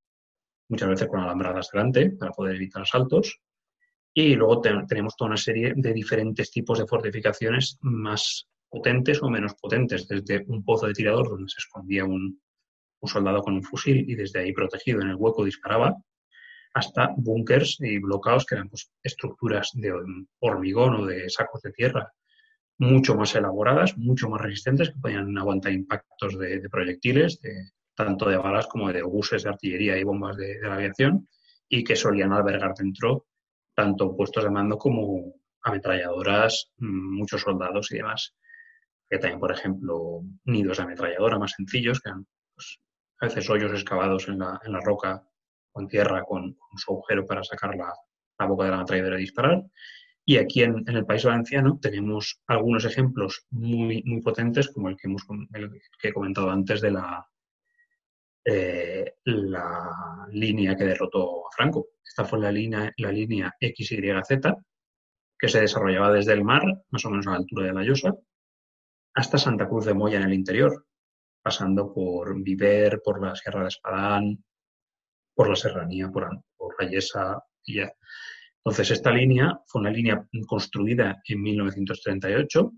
muchas 0.67 0.89
veces 0.89 1.07
con 1.07 1.19
alambradas 1.19 1.69
delante 1.71 2.11
para 2.11 2.31
poder 2.31 2.55
evitar 2.55 2.81
asaltos. 2.81 3.39
Y 4.13 4.35
luego 4.35 4.61
tenemos 4.61 5.15
toda 5.15 5.29
una 5.29 5.37
serie 5.37 5.73
de 5.75 5.93
diferentes 5.93 6.49
tipos 6.51 6.79
de 6.79 6.87
fortificaciones 6.87 7.77
más 7.81 8.47
potentes 8.69 9.21
o 9.21 9.29
menos 9.29 9.55
potentes, 9.55 10.07
desde 10.07 10.43
un 10.47 10.63
pozo 10.63 10.87
de 10.87 10.93
tirador 10.93 11.29
donde 11.29 11.49
se 11.49 11.59
escondía 11.59 12.05
un, 12.05 12.41
soldado 13.03 13.43
con 13.43 13.53
un 13.53 13.61
fusil 13.61 14.09
y 14.09 14.15
desde 14.15 14.39
ahí 14.39 14.51
protegido 14.51 14.99
en 15.01 15.09
el 15.09 15.15
hueco 15.15 15.45
disparaba, 15.45 15.95
hasta 16.75 17.13
búnkers 17.15 17.77
y 17.79 17.99
bloqueos 17.99 18.45
que 18.45 18.55
eran 18.55 18.69
pues, 18.69 18.91
estructuras 19.01 19.71
de 19.73 19.93
hormigón 20.39 20.95
o 20.95 21.05
de 21.05 21.29
sacos 21.29 21.61
de 21.61 21.71
tierra 21.71 22.11
mucho 22.77 23.15
más 23.15 23.33
elaboradas, 23.35 23.97
mucho 23.97 24.29
más 24.29 24.41
resistentes, 24.41 24.89
que 24.89 24.99
podían 24.99 25.37
aguantar 25.37 25.71
impactos 25.71 26.37
de, 26.37 26.67
proyectiles, 26.69 27.39
de, 27.39 27.71
tanto 27.95 28.29
de 28.29 28.35
balas 28.35 28.67
como 28.67 28.91
de 28.91 29.01
obuses 29.01 29.43
de 29.43 29.49
artillería 29.49 29.97
y 29.97 30.03
bombas 30.03 30.35
de, 30.35 30.59
la 30.61 30.75
aviación, 30.75 31.29
y 31.69 31.85
que 31.85 31.95
solían 31.95 32.33
albergar 32.33 32.73
dentro 32.77 33.27
tanto 33.73 34.15
puestos 34.15 34.43
de 34.43 34.51
mando 34.51 34.77
como 34.77 35.33
ametralladoras, 35.61 36.71
mm, 36.77 37.17
muchos 37.17 37.41
soldados 37.41 37.91
y 37.91 37.97
demás. 37.97 38.35
Que 39.09 39.17
también, 39.17 39.39
por 39.39 39.51
ejemplo, 39.51 40.21
nidos 40.45 40.77
de 40.77 40.83
ametralladora 40.83 41.39
más 41.39 41.53
sencillos, 41.53 42.01
que 42.01 42.09
eran 42.09 42.25
pues, 42.53 42.79
a 43.21 43.27
veces 43.27 43.49
hoyos 43.49 43.71
excavados 43.71 44.27
en 44.27 44.39
la, 44.39 44.59
en 44.65 44.71
la 44.73 44.79
roca 44.81 45.25
o 45.75 45.81
en 45.81 45.87
tierra 45.87 46.23
con, 46.23 46.57
su 46.77 46.91
agujero 46.91 47.25
para 47.25 47.43
sacar 47.43 47.75
la, 47.75 47.93
la 48.39 48.45
boca 48.45 48.63
de 48.65 48.71
la 48.71 48.77
ametralladora 48.77 49.17
y 49.17 49.21
disparar. 49.21 49.63
Y 50.27 50.37
aquí 50.37 50.63
en, 50.63 50.83
el 50.87 51.05
país 51.05 51.23
valenciano 51.23 51.77
tenemos 51.79 52.41
algunos 52.47 52.83
ejemplos 52.85 53.45
muy, 53.51 54.01
muy 54.03 54.21
potentes, 54.21 54.69
como 54.69 54.89
el 54.89 54.97
que, 54.97 55.07
hemos, 55.07 55.23
que 55.99 56.07
he 56.07 56.13
comentado 56.13 56.49
antes 56.49 56.81
de 56.81 56.91
la, 56.91 57.27
eh, 58.43 59.13
la 59.25 60.27
línea 60.31 60.75
que 60.75 60.85
derrotó 60.85 61.47
a 61.47 61.51
Franco. 61.55 61.89
Esta 62.03 62.25
fue 62.25 62.39
la 62.39 62.51
línea, 62.51 62.91
la 62.97 63.11
línea 63.11 63.53
XYZ, 63.59 64.53
que 65.37 65.47
se 65.47 65.61
desarrollaba 65.61 66.11
desde 66.11 66.33
el 66.33 66.43
mar, 66.43 66.63
más 66.89 67.05
o 67.05 67.09
menos 67.11 67.27
a 67.27 67.31
la 67.31 67.37
altura 67.37 67.67
de 67.67 67.73
la 67.73 67.83
Llosa, 67.83 68.15
hasta 69.13 69.37
Santa 69.37 69.67
Cruz 69.67 69.85
de 69.85 69.93
Moya 69.93 70.17
en 70.17 70.23
el 70.23 70.33
interior, 70.33 70.87
pasando 71.41 71.93
por 71.93 72.41
Viver, 72.41 73.01
por 73.03 73.21
la 73.21 73.35
Sierra 73.35 73.61
de 73.61 73.67
Espadán, 73.67 74.43
por 75.35 75.49
la 75.49 75.55
Serranía, 75.55 76.09
por, 76.09 76.27
por 76.57 76.75
y 77.65 77.75
ya. 77.75 77.93
Entonces, 78.65 78.91
esta 78.91 79.11
línea 79.11 79.59
fue 79.67 79.81
una 79.81 79.91
línea 79.91 80.25
construida 80.47 81.21
en 81.27 81.41
1938, 81.41 82.71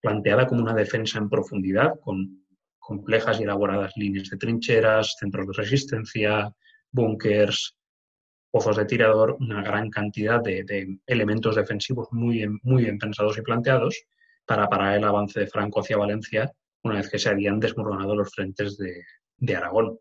planteada 0.00 0.46
como 0.46 0.62
una 0.62 0.74
defensa 0.74 1.18
en 1.18 1.28
profundidad, 1.28 1.92
con 2.00 2.44
complejas 2.78 3.38
y 3.38 3.44
elaboradas 3.44 3.92
líneas 3.96 4.28
de 4.30 4.36
trincheras, 4.38 5.14
centros 5.18 5.46
de 5.46 5.52
resistencia, 5.52 6.52
búnkers, 6.90 7.76
pozos 8.50 8.76
de 8.76 8.86
tirador, 8.86 9.36
una 9.38 9.62
gran 9.62 9.90
cantidad 9.90 10.42
de, 10.42 10.98
elementos 11.06 11.56
defensivos 11.56 12.08
muy 12.10 12.36
bien, 12.36 12.58
muy 12.62 12.84
bien 12.84 12.98
pensados 12.98 13.38
y 13.38 13.42
planteados 13.42 14.04
para 14.44 14.68
parar 14.68 14.96
el 14.96 15.04
avance 15.04 15.40
de 15.40 15.46
Franco 15.46 15.80
hacia 15.80 15.96
Valencia 15.96 16.50
una 16.82 16.96
vez 16.96 17.10
que 17.10 17.18
se 17.18 17.28
habían 17.28 17.58
desmoronado 17.60 18.14
los 18.14 18.32
frentes 18.32 18.78
de 18.78 19.56
Aragón. 19.56 19.98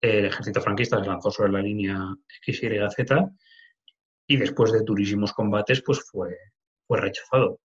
El 0.00 0.26
ejército 0.26 0.60
franquista 0.62 0.98
se 0.98 1.08
lanzó 1.08 1.30
sobre 1.30 1.52
la 1.52 1.60
línea 1.60 2.14
XYZ 2.46 3.12
y 4.26 4.36
después 4.36 4.72
de 4.72 4.82
durísimos 4.82 5.32
combates 5.32 5.82
pues 5.82 6.00
fue, 6.10 6.36
fue 6.86 7.00
rechazado. 7.00 7.60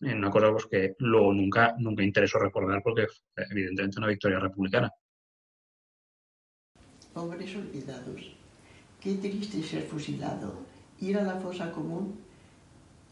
En 0.00 0.18
una 0.18 0.30
cosa 0.30 0.52
pues, 0.52 0.66
que 0.66 0.94
luego 0.98 1.32
nunca, 1.32 1.74
nunca 1.78 2.02
interesó 2.02 2.38
recordar 2.38 2.82
porque 2.82 3.06
fue 3.08 3.44
evidentemente 3.50 3.98
una 3.98 4.08
victoria 4.08 4.38
republicana. 4.38 4.90
Pobres 7.12 7.56
olvidados, 7.56 8.36
qué 9.00 9.14
triste 9.14 9.62
ser 9.62 9.82
fusilado, 9.82 10.66
ir 11.00 11.16
a 11.18 11.22
la 11.22 11.40
fosa 11.40 11.72
común 11.72 12.20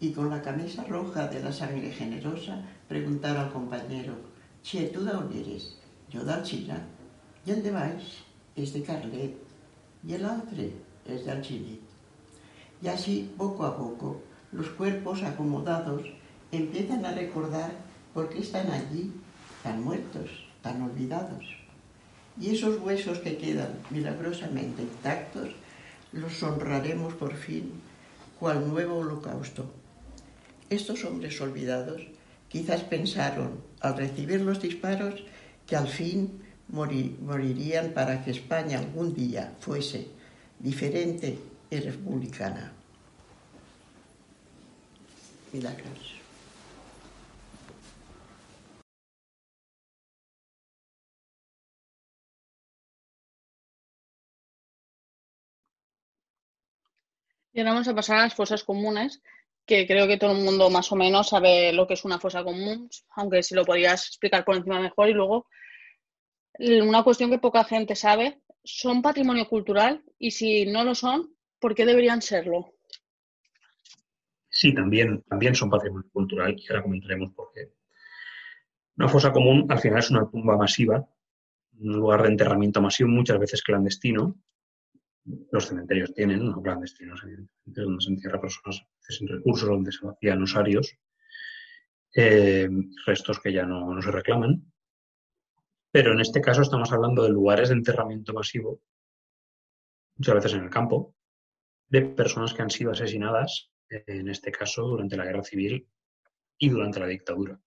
y 0.00 0.12
con 0.12 0.30
la 0.30 0.42
camisa 0.42 0.84
roja 0.84 1.28
de 1.28 1.40
la 1.40 1.52
sangre 1.52 1.90
generosa 1.90 2.62
preguntar 2.88 3.36
al 3.36 3.52
compañero, 3.52 4.14
che, 4.62 4.88
¿tú 4.88 5.04
de 5.04 5.12
dónde 5.12 5.40
eres? 5.40 5.78
Yo 6.10 6.24
de 6.24 6.42
China. 6.42 6.86
¿Y 7.46 7.50
dónde 7.50 7.70
vais? 7.70 8.23
Es 8.56 8.72
de 8.72 8.82
Carlet. 8.82 9.34
¿Y 10.06 10.14
el 10.14 10.24
otro? 10.24 10.62
Es 11.06 11.24
de 11.24 11.30
Alchile. 11.30 11.78
Y 12.82 12.88
así, 12.88 13.32
poco 13.36 13.64
a 13.64 13.76
poco, 13.76 14.20
los 14.52 14.68
cuerpos 14.68 15.22
acomodados 15.22 16.02
empiezan 16.52 17.04
a 17.04 17.12
recordar 17.12 17.72
por 18.12 18.28
qué 18.28 18.40
están 18.40 18.70
allí 18.70 19.12
tan 19.62 19.82
muertos, 19.82 20.30
tan 20.62 20.82
olvidados. 20.82 21.44
Y 22.40 22.54
esos 22.54 22.80
huesos 22.80 23.18
que 23.18 23.38
quedan 23.38 23.78
milagrosamente 23.90 24.82
intactos 24.82 25.50
los 26.12 26.42
honraremos 26.42 27.14
por 27.14 27.34
fin 27.34 27.72
cual 28.38 28.68
nuevo 28.68 28.98
holocausto. 28.98 29.66
Estos 30.70 31.04
hombres 31.04 31.40
olvidados 31.40 32.02
quizás 32.48 32.82
pensaron 32.82 33.60
al 33.80 33.96
recibir 33.96 34.40
los 34.40 34.60
disparos 34.60 35.24
que 35.66 35.76
al 35.76 35.88
fin 35.88 36.43
morirían 36.68 37.92
para 37.92 38.22
que 38.24 38.30
España 38.30 38.78
algún 38.78 39.14
día 39.14 39.54
fuese 39.60 40.08
diferente 40.58 41.38
y 41.70 41.76
republicana. 41.78 42.72
Milagros. 45.52 46.14
Y 57.54 57.60
ahora 57.60 57.70
vamos 57.70 57.86
a 57.86 57.94
pasar 57.94 58.18
a 58.18 58.22
las 58.22 58.34
fosas 58.34 58.64
comunes, 58.64 59.22
que 59.64 59.86
creo 59.86 60.08
que 60.08 60.16
todo 60.16 60.32
el 60.32 60.42
mundo 60.42 60.70
más 60.70 60.90
o 60.90 60.96
menos 60.96 61.28
sabe 61.28 61.72
lo 61.72 61.86
que 61.86 61.94
es 61.94 62.04
una 62.04 62.18
fosa 62.18 62.42
común, 62.42 62.90
aunque 63.14 63.44
si 63.44 63.54
lo 63.54 63.64
podrías 63.64 64.08
explicar 64.08 64.44
por 64.44 64.56
encima 64.56 64.80
mejor. 64.80 65.08
Y 65.08 65.12
luego, 65.12 65.46
una 66.58 67.02
cuestión 67.02 67.30
que 67.30 67.38
poca 67.38 67.64
gente 67.64 67.94
sabe, 67.96 68.40
¿son 68.62 69.02
patrimonio 69.02 69.48
cultural? 69.48 70.02
Y 70.18 70.30
si 70.30 70.66
no 70.66 70.84
lo 70.84 70.94
son, 70.94 71.34
¿Por 71.64 71.74
qué 71.74 71.86
deberían 71.86 72.20
serlo? 72.20 72.74
Sí, 74.50 74.74
también, 74.74 75.22
también 75.22 75.54
son 75.54 75.70
patrimonio 75.70 76.10
cultural 76.12 76.54
y 76.58 76.66
ahora 76.68 76.82
comentaremos 76.82 77.32
por 77.32 77.52
qué. 77.54 77.72
Una 78.98 79.08
fosa 79.08 79.32
común 79.32 79.64
al 79.70 79.78
final 79.78 80.00
es 80.00 80.10
una 80.10 80.30
tumba 80.30 80.58
masiva, 80.58 81.08
un 81.78 81.96
lugar 81.96 82.20
de 82.20 82.28
enterramiento 82.28 82.82
masivo, 82.82 83.08
muchas 83.08 83.38
veces 83.38 83.62
clandestino. 83.62 84.38
Los 85.52 85.68
cementerios 85.68 86.12
tienen, 86.12 86.44
no 86.44 86.60
clandestinos, 86.60 87.22
evidentemente, 87.24 87.80
donde 87.80 88.04
se 88.04 88.10
entierra 88.10 88.42
personas 88.42 88.86
sin 89.00 89.26
recursos, 89.26 89.66
donde 89.66 89.90
se 89.90 90.04
vacían 90.04 90.42
osarios, 90.42 90.98
eh, 92.14 92.68
restos 93.06 93.40
que 93.40 93.54
ya 93.54 93.64
no, 93.64 93.94
no 93.94 94.02
se 94.02 94.10
reclaman. 94.10 94.70
Pero 95.94 96.12
en 96.12 96.18
este 96.18 96.40
caso 96.40 96.62
estamos 96.62 96.90
hablando 96.90 97.22
de 97.22 97.28
lugares 97.28 97.68
de 97.68 97.76
enterramiento 97.76 98.32
masivo, 98.32 98.80
muchas 100.16 100.34
veces 100.34 100.54
en 100.54 100.64
el 100.64 100.68
campo, 100.68 101.14
de 101.86 102.02
personas 102.02 102.52
que 102.52 102.62
han 102.62 102.70
sido 102.70 102.90
asesinadas, 102.90 103.70
en 103.88 104.28
este 104.28 104.50
caso 104.50 104.82
durante 104.82 105.16
la 105.16 105.24
guerra 105.24 105.44
civil 105.44 105.88
y 106.58 106.68
durante 106.68 106.98
la 106.98 107.06
dictadura. 107.06 107.60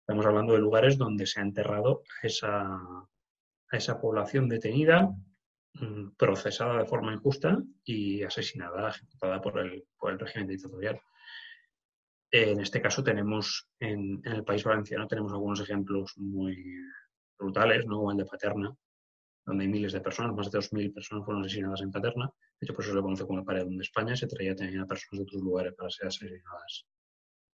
Estamos 0.00 0.26
hablando 0.26 0.52
de 0.52 0.58
lugares 0.58 0.98
donde 0.98 1.24
se 1.24 1.40
ha 1.40 1.44
enterrado 1.44 2.02
a 2.22 2.26
esa, 2.26 2.78
esa 3.72 3.98
población 4.02 4.46
detenida, 4.46 5.08
mm, 5.80 6.10
procesada 6.18 6.76
de 6.76 6.84
forma 6.84 7.14
injusta 7.14 7.56
y 7.84 8.22
asesinada, 8.22 8.90
ejecutada 8.90 9.40
por 9.40 9.58
el, 9.60 9.86
por 9.98 10.12
el 10.12 10.18
régimen 10.18 10.48
dictatorial. 10.48 11.00
En 12.30 12.60
este 12.60 12.82
caso 12.82 13.02
tenemos, 13.02 13.68
en, 13.80 14.20
en, 14.24 14.32
el 14.32 14.44
país 14.44 14.62
valenciano, 14.62 15.06
tenemos 15.06 15.32
algunos 15.32 15.60
ejemplos 15.60 16.12
muy 16.18 16.76
brutales, 17.38 17.86
¿no? 17.86 17.96
como 17.96 18.10
el 18.10 18.18
de 18.18 18.26
Paterna, 18.26 18.76
donde 19.48 19.64
hay 19.64 19.70
miles 19.70 19.92
de 19.92 20.02
personas, 20.02 20.36
más 20.36 20.50
de 20.50 20.58
2.000 20.58 20.92
personas 20.92 21.24
fueron 21.24 21.42
asesinadas 21.42 21.80
en 21.80 21.90
Paterna. 21.90 22.30
De 22.60 22.66
hecho, 22.66 22.74
por 22.74 22.84
eso 22.84 22.92
se 22.92 23.00
conoce 23.00 23.24
como 23.26 23.38
el 23.38 23.44
paredón 23.46 23.78
de 23.78 23.82
España. 23.82 24.14
Se 24.14 24.26
traía 24.26 24.54
también 24.54 24.80
a 24.80 24.86
personas 24.86 25.20
de 25.20 25.22
otros 25.22 25.42
lugares 25.42 25.72
para 25.74 25.88
ser 25.88 26.08
asesinadas 26.08 26.86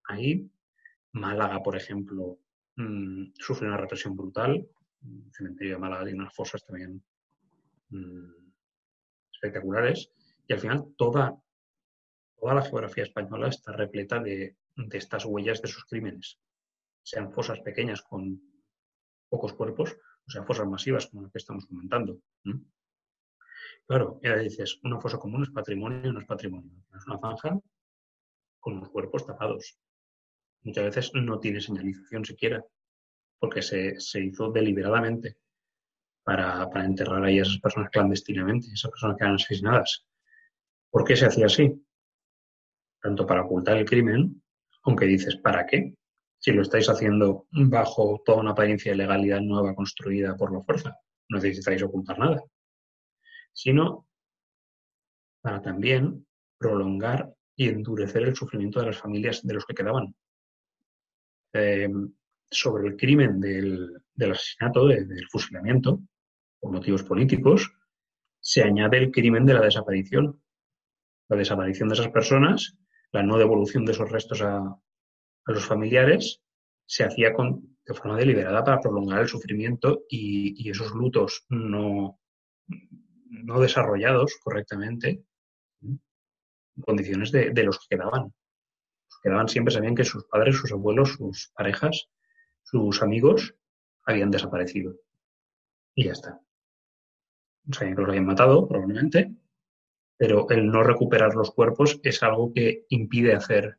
ahí. 0.04 0.50
Málaga, 1.12 1.62
por 1.62 1.76
ejemplo, 1.76 2.38
mmm, 2.76 3.26
sufre 3.35 3.68
una 3.68 3.76
represión 3.76 4.16
brutal. 4.16 4.66
El 5.02 5.32
cementerio 5.32 5.74
de 5.74 5.80
Málaga 5.80 6.04
tiene 6.04 6.20
unas 6.20 6.35
fosas 6.35 6.64
también 6.64 7.02
mmm, 7.90 8.32
espectaculares. 9.35 10.11
Y 10.48 10.52
al 10.54 10.61
final, 10.61 10.94
toda, 10.96 11.37
toda 12.42 12.55
la 12.55 12.62
geografía 12.62 13.05
española 13.05 13.46
está 13.46 13.70
repleta 13.70 14.18
de, 14.18 14.57
de 14.74 14.98
estas 14.98 15.24
huellas 15.24 15.62
de 15.62 15.68
sus 15.68 15.85
crímenes. 15.85 16.40
Sean 17.05 17.33
fosas 17.33 17.61
pequeñas 17.61 18.02
con 18.02 18.42
pocos 19.28 19.52
cuerpos 19.52 19.96
o 20.26 20.31
sea, 20.31 20.44
fosas 20.44 20.66
masivas 20.66 21.07
como 21.07 21.22
las 21.22 21.33
que 21.33 21.38
estamos 21.38 21.66
comentando. 21.66 22.18
Claro, 23.87 24.20
ya 24.22 24.37
dices, 24.37 24.78
una 24.83 25.00
fosa 25.00 25.18
común 25.18 25.42
es 25.42 25.50
patrimonio, 25.50 26.12
no 26.12 26.20
es 26.20 26.26
patrimonio. 26.26 26.70
Es 26.96 27.07
una 27.07 27.18
zanja 27.18 27.59
con 28.61 28.78
los 28.78 28.88
cuerpos 28.90 29.26
tapados. 29.26 29.78
Muchas 30.62 30.85
veces 30.85 31.11
no 31.14 31.40
tiene 31.40 31.61
señalización 31.61 32.24
siquiera, 32.24 32.64
porque 33.38 33.62
se, 33.62 33.96
hizo 34.20 34.52
deliberadamente 34.52 35.37
para, 36.22 36.70
para, 36.70 36.85
enterrar 36.85 37.24
ahí 37.24 37.40
a 37.40 37.42
esas 37.42 37.59
personas 37.59 37.90
clandestinamente, 37.90 38.68
esas 38.72 38.90
personas 38.92 39.16
que 39.16 39.24
eran 39.24 39.35
asesinadas. 39.35 40.07
¿Por 40.90 41.05
qué 41.05 41.16
se 41.16 41.26
hacía 41.26 41.46
así? 41.46 41.85
Tanto 43.02 43.26
para 43.26 43.42
ocultar 43.42 43.76
el 43.76 43.84
crimen, 43.84 44.42
aunque 44.84 45.06
dices, 45.06 45.36
¿para 45.36 45.66
qué? 45.66 45.94
si 46.42 46.50
lo 46.50 46.62
estáis 46.62 46.88
haciendo 46.88 47.46
bajo 47.52 48.20
toda 48.24 48.40
una 48.40 48.50
apariencia 48.50 48.90
de 48.90 48.98
legalidad 48.98 49.40
nueva 49.40 49.76
construida 49.76 50.36
por 50.36 50.52
la 50.52 50.60
fuerza. 50.60 50.98
No 51.28 51.38
necesitáis 51.38 51.84
ocultar 51.84 52.18
nada. 52.18 52.42
Sino 53.52 54.08
para 55.40 55.62
también 55.62 56.26
prolongar 56.58 57.32
y 57.54 57.68
endurecer 57.68 58.22
el 58.22 58.34
sufrimiento 58.34 58.80
de 58.80 58.86
las 58.86 58.98
familias 58.98 59.46
de 59.46 59.54
los 59.54 59.64
que 59.64 59.74
quedaban. 59.74 60.16
Eh, 61.52 61.88
sobre 62.50 62.88
el 62.88 62.96
crimen 62.96 63.40
del, 63.40 64.02
asesinato, 64.32 64.88
del 64.88 65.28
fusilamiento, 65.30 66.00
por 66.58 66.72
motivos 66.72 67.04
políticos, 67.04 67.72
se 68.40 68.64
añade 68.64 68.98
el 68.98 69.12
crimen 69.12 69.46
de 69.46 69.54
la 69.54 69.60
desaparición. 69.60 70.42
La 71.28 71.36
desaparición 71.36 71.88
de 71.88 71.94
esas 71.94 72.08
personas, 72.08 72.76
la 73.12 73.22
no 73.22 73.38
devolución 73.38 73.85
de 73.85 73.92
esos 73.92 74.11
restos 74.11 74.42
a, 74.42 74.77
los 75.44 75.66
familiares, 75.66 76.40
se 76.87 77.03
hacía 77.05 77.33
con, 77.33 77.77
de 77.85 77.94
forma 77.94 78.16
deliberada 78.16 78.62
para 78.62 78.81
prolongar 78.81 79.20
el 79.20 79.29
sufrimiento 79.29 80.05
y, 80.09 80.70
esos 80.70 80.92
lutos 80.92 81.44
no, 81.48 82.20
no 82.68 83.61
desarrollados 83.61 84.37
correctamente 84.42 85.25
en 85.83 86.01
condiciones 86.81 87.33
de, 87.33 87.62
los 87.64 87.81
que 87.81 87.96
quedaban. 87.96 88.22
Los 88.22 89.20
que 89.20 89.29
quedaban 89.29 89.48
siempre 89.48 89.75
sabían 89.75 89.96
que 89.96 90.05
sus 90.05 90.25
padres, 90.27 90.57
sus 90.57 90.70
abuelos, 90.70 91.14
sus 91.14 91.53
parejas, 91.57 92.09
sus 92.62 93.03
amigos 93.03 93.55
habían 94.05 94.31
desaparecido. 94.31 94.94
Y 95.94 96.05
ya 96.05 96.12
está. 96.12 96.40
Sabían 97.72 97.96
que 97.96 98.03
los 98.03 98.11
habían 98.11 98.27
matado, 98.27 98.68
probablemente, 98.68 99.35
pero 100.22 100.48
el 100.50 100.68
no 100.68 100.85
recuperar 100.85 101.35
los 101.35 101.50
cuerpos 101.50 101.98
es 102.04 102.22
algo 102.22 102.52
que 102.54 102.87
impide 102.90 103.35
hacer 103.35 103.78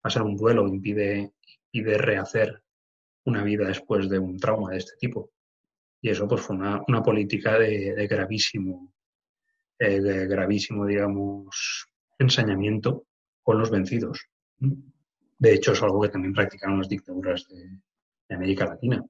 pasar 0.00 0.22
un 0.22 0.38
duelo, 0.38 0.66
impide, 0.66 1.34
rehacer 1.70 2.62
una 3.26 3.44
vida 3.44 3.66
después 3.66 4.08
de 4.08 4.18
un 4.18 4.38
trauma 4.38 4.70
de 4.70 4.78
este 4.78 4.96
tipo. 4.98 5.32
Y 6.00 6.08
eso 6.08 6.26
pues 6.26 6.40
fue 6.40 6.56
una, 6.56 6.80
una 6.88 7.02
política 7.02 7.58
de, 7.58 8.06
gravísimo, 8.06 8.94
eh, 9.78 10.00
de 10.00 10.26
gravísimo, 10.26 10.86
digamos, 10.86 11.86
ensañamiento 12.18 13.04
con 13.42 13.58
los 13.58 13.70
vencidos. 13.70 14.30
De 14.58 15.52
hecho, 15.52 15.72
es 15.72 15.82
algo 15.82 16.00
que 16.00 16.08
también 16.08 16.32
practicaron 16.32 16.78
las 16.78 16.88
dictaduras 16.88 17.46
de, 17.48 18.34
América 18.34 18.64
Latina, 18.64 19.04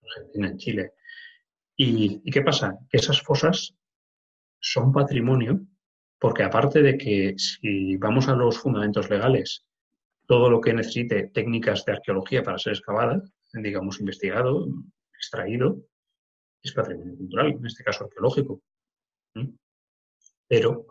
Argentina, 0.00 0.46
en 0.46 0.58
Chile. 0.58 0.92
¿Y, 1.74 2.22
¿Y 2.24 2.30
qué 2.30 2.42
pasa? 2.42 2.78
Que 2.88 2.98
esas 2.98 3.20
fosas 3.20 3.74
son 4.60 4.92
patrimonio 4.92 5.66
porque 6.18 6.42
aparte 6.42 6.82
de 6.82 6.98
que 6.98 7.34
si 7.38 7.96
vamos 7.96 8.28
a 8.28 8.34
los 8.34 8.58
fundamentos 8.58 9.08
legales, 9.08 9.64
todo 10.26 10.50
lo 10.50 10.60
que 10.60 10.74
necesite 10.74 11.30
técnicas 11.32 11.84
de 11.84 11.92
arqueología 11.92 12.42
para 12.42 12.58
ser 12.58 12.74
excavada, 12.74 13.22
digamos, 13.52 14.00
investigado, 14.00 14.66
extraído, 15.14 15.78
es 16.62 16.72
patrimonio 16.72 17.16
cultural, 17.16 17.52
en 17.52 17.66
este 17.66 17.84
caso 17.84 18.04
arqueológico. 18.04 18.62
Pero, 20.46 20.86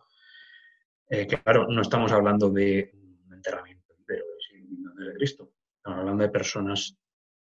eh, 1.10 1.28
claro, 1.28 1.68
no 1.68 1.82
estamos 1.82 2.12
hablando 2.12 2.50
de 2.50 2.92
un 2.94 3.34
enterramiento 3.34 3.94
de 4.08 5.14
Cristo. 5.16 5.52
Estamos 5.78 6.00
hablando 6.00 6.24
de 6.24 6.30
personas 6.30 6.98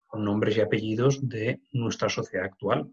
con 0.08 0.23
nombres 0.23 0.58
y 0.58 0.62
apellidos 0.62 1.27
de 1.27 1.62
nuestra 1.71 2.10
sociedad 2.10 2.45
actual, 2.45 2.91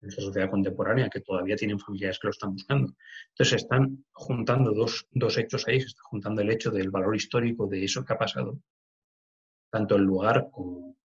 nuestra 0.00 0.24
sociedad 0.24 0.50
contemporánea, 0.50 1.08
que 1.10 1.20
todavía 1.20 1.56
tienen 1.56 1.78
familiares 1.78 2.18
que 2.18 2.28
lo 2.28 2.30
están 2.30 2.52
buscando. 2.52 2.94
Entonces 3.30 3.62
están 3.62 4.04
juntando 4.12 4.72
dos, 4.72 5.06
dos 5.10 5.36
hechos 5.38 5.66
ahí, 5.68 5.80
se 5.80 5.88
está 5.88 6.02
juntando 6.04 6.40
el 6.40 6.50
hecho 6.50 6.70
del 6.70 6.90
valor 6.90 7.14
histórico 7.14 7.66
de 7.66 7.84
eso 7.84 8.04
que 8.04 8.12
ha 8.12 8.18
pasado, 8.18 8.60
tanto 9.70 9.96
el 9.96 10.02
lugar 10.02 10.48
como, 10.50 10.96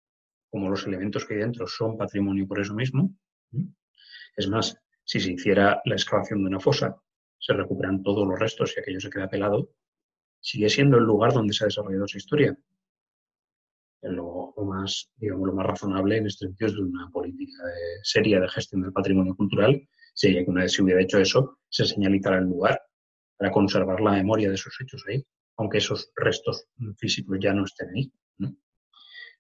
como 0.50 0.70
los 0.70 0.86
elementos 0.88 1.26
que 1.26 1.36
hay 1.36 1.42
dentro 1.42 1.68
son 1.68 1.98
patrimonio 1.98 2.48
por 2.48 2.60
eso 2.60 2.74
mismo. 2.74 3.14
Es 4.36 4.48
más, 4.48 4.78
si 5.04 5.20
se 5.20 5.34
hiciera 5.34 5.82
la 5.86 5.96
excavación 5.96 6.42
de 6.42 6.48
una 6.48 6.60
fosa, 6.60 6.96
se 7.38 7.54
recuperan 7.54 8.02
todos 8.02 8.28
los 8.28 8.40
restos 8.40 8.74
y 8.76 8.80
aquello 8.80 9.00
se 9.00 9.10
queda 9.10 9.30
pelado, 9.30 9.72
sigue 10.40 10.70
siendo 10.70 10.98
el 10.98 11.04
lugar 11.04 11.34
donde 11.34 11.54
se 11.54 11.64
ha 11.64 11.68
desarrollado 11.68 12.06
esa 12.06 12.18
historia 12.18 12.58
lo, 14.12 14.54
más, 14.66 15.12
digamos, 15.18 15.48
lo 15.48 15.54
más 15.54 15.66
razonable 15.66 16.18
en 16.18 16.28
este 16.28 16.48
sentido 16.48 16.70
es 16.70 16.76
de 16.76 16.82
una 16.82 17.10
política 17.10 17.64
seria 18.04 18.40
de 18.40 18.50
gestión 18.50 18.82
del 18.82 18.94
patrimonio 18.94 19.36
cultural. 19.36 19.82
Sería 20.14 20.44
que 20.44 20.52
una 20.52 20.62
vez 20.62 20.74
se 20.74 20.84
hubiera 20.84 21.02
hecho 21.02 21.20
eso, 21.20 21.60
se 21.70 21.86
señalizara 21.86 22.38
el 22.38 22.46
lugar 22.46 22.82
para 23.38 23.52
conservar 23.52 24.00
la 24.02 24.12
memoria 24.12 24.50
de 24.50 24.56
esos 24.56 24.76
hechos 24.80 25.04
ahí, 25.08 25.26
aunque 25.58 25.80
esos 25.80 26.12
restos 26.16 26.68
físicos 26.98 27.38
ya 27.42 27.54
no 27.54 27.66
estén 27.66 27.90
ahí. 27.90 28.12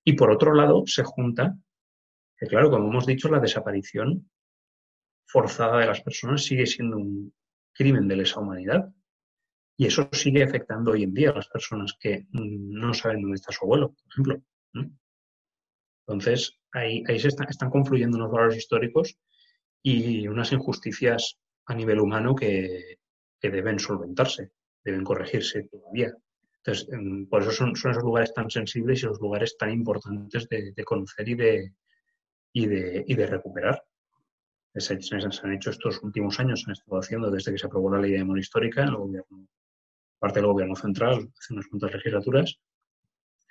Y 0.04 0.13
por 0.13 0.32
otro 0.32 0.54
lado, 0.54 0.84
se 0.86 1.04
junta 1.04 1.58
que, 2.38 2.45
claro, 2.47 2.69
como 2.69 2.89
hemos 2.89 3.06
dicho, 3.08 3.30
la 3.30 3.39
desaparición 3.39 4.30
forzada 5.25 5.80
de 5.80 5.88
las 5.88 6.01
personas 6.01 6.43
sigue 6.43 6.67
siendo 6.67 6.97
un 6.97 7.34
crimen 7.73 8.08
de 8.08 8.17
lesa 8.17 8.39
humanidad. 8.39 8.93
Y 9.78 9.88
eso 9.88 10.08
sigue 10.12 10.43
afectando 10.43 10.91
hoy 10.91 11.04
en 11.04 11.13
día 11.13 11.32
a 11.32 11.36
las 11.36 11.47
personas 11.47 11.97
que 11.99 12.28
no 12.32 12.93
saben 12.93 13.21
dónde 13.21 13.36
está 13.36 13.51
su 13.51 13.65
abuelo, 13.65 13.89
por 13.89 14.12
ejemplo. 14.12 14.41
Entonces, 16.07 16.59
ahí, 16.71 17.03
ahí 17.07 17.19
se 17.19 17.29
están 17.29 17.69
confluyendo 17.69 18.17
unos 18.17 18.31
valores 18.31 18.57
históricos 18.57 19.17
y 19.81 20.27
unas 20.27 20.51
injusticias 20.51 21.38
a 21.65 21.75
nivel 21.75 21.99
humano 21.99 22.35
que, 22.35 22.97
deben 23.41 23.77
solventarse, 23.77 24.51
deben 24.83 25.03
corregirse 25.03 25.67
todavía. 25.69 26.11
Entonces, 26.57 26.88
por 27.29 27.43
eso 27.43 27.51
son, 27.51 27.71
esos 27.71 28.03
lugares 28.03 28.33
tan 28.33 28.49
sensibles 28.49 29.03
y 29.03 29.05
los 29.05 29.19
lugares 29.19 29.55
tan 29.57 29.71
importantes 29.71 30.49
de, 30.49 30.83
conocer 30.83 31.29
y 31.29 31.35
de, 31.35 31.73
y 32.53 32.65
de, 32.65 33.03
y 33.07 33.13
de 33.13 33.27
recuperar. 33.27 33.83
Se, 34.73 34.99
se, 34.99 35.15
han 35.15 35.53
hecho 35.53 35.69
estos 35.69 36.01
últimos 36.01 36.39
años, 36.39 36.61
se 36.61 36.71
han 36.71 36.73
estado 36.73 36.99
haciendo 36.99 37.29
desde 37.29 37.51
que 37.51 37.59
se 37.59 37.67
aprobó 37.67 37.91
la 37.91 38.01
ley 38.01 38.11
de 38.11 38.17
memoria 38.17 38.41
histórica 38.41 38.83
el 38.83 38.95
gobierno, 38.95 39.47
parte 40.19 40.39
del 40.39 40.47
gobierno 40.47 40.75
central, 40.75 41.31
hace 41.39 41.53
unas 41.53 41.67
cuantas 41.67 41.93
legislaturas, 41.93 42.59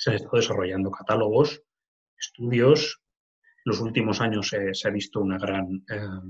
se 0.04 0.10
han 0.10 0.16
estado 0.16 0.36
desarrollando 0.36 0.90
catálogos, 0.90 1.62
estudios. 2.18 3.00
En 3.64 3.70
los 3.70 3.80
últimos 3.80 4.20
años 4.20 4.48
se 4.48 4.88
ha 4.88 4.90
visto 4.90 5.20
una 5.20 5.38
gran, 5.38 5.82
eh, 5.88 6.20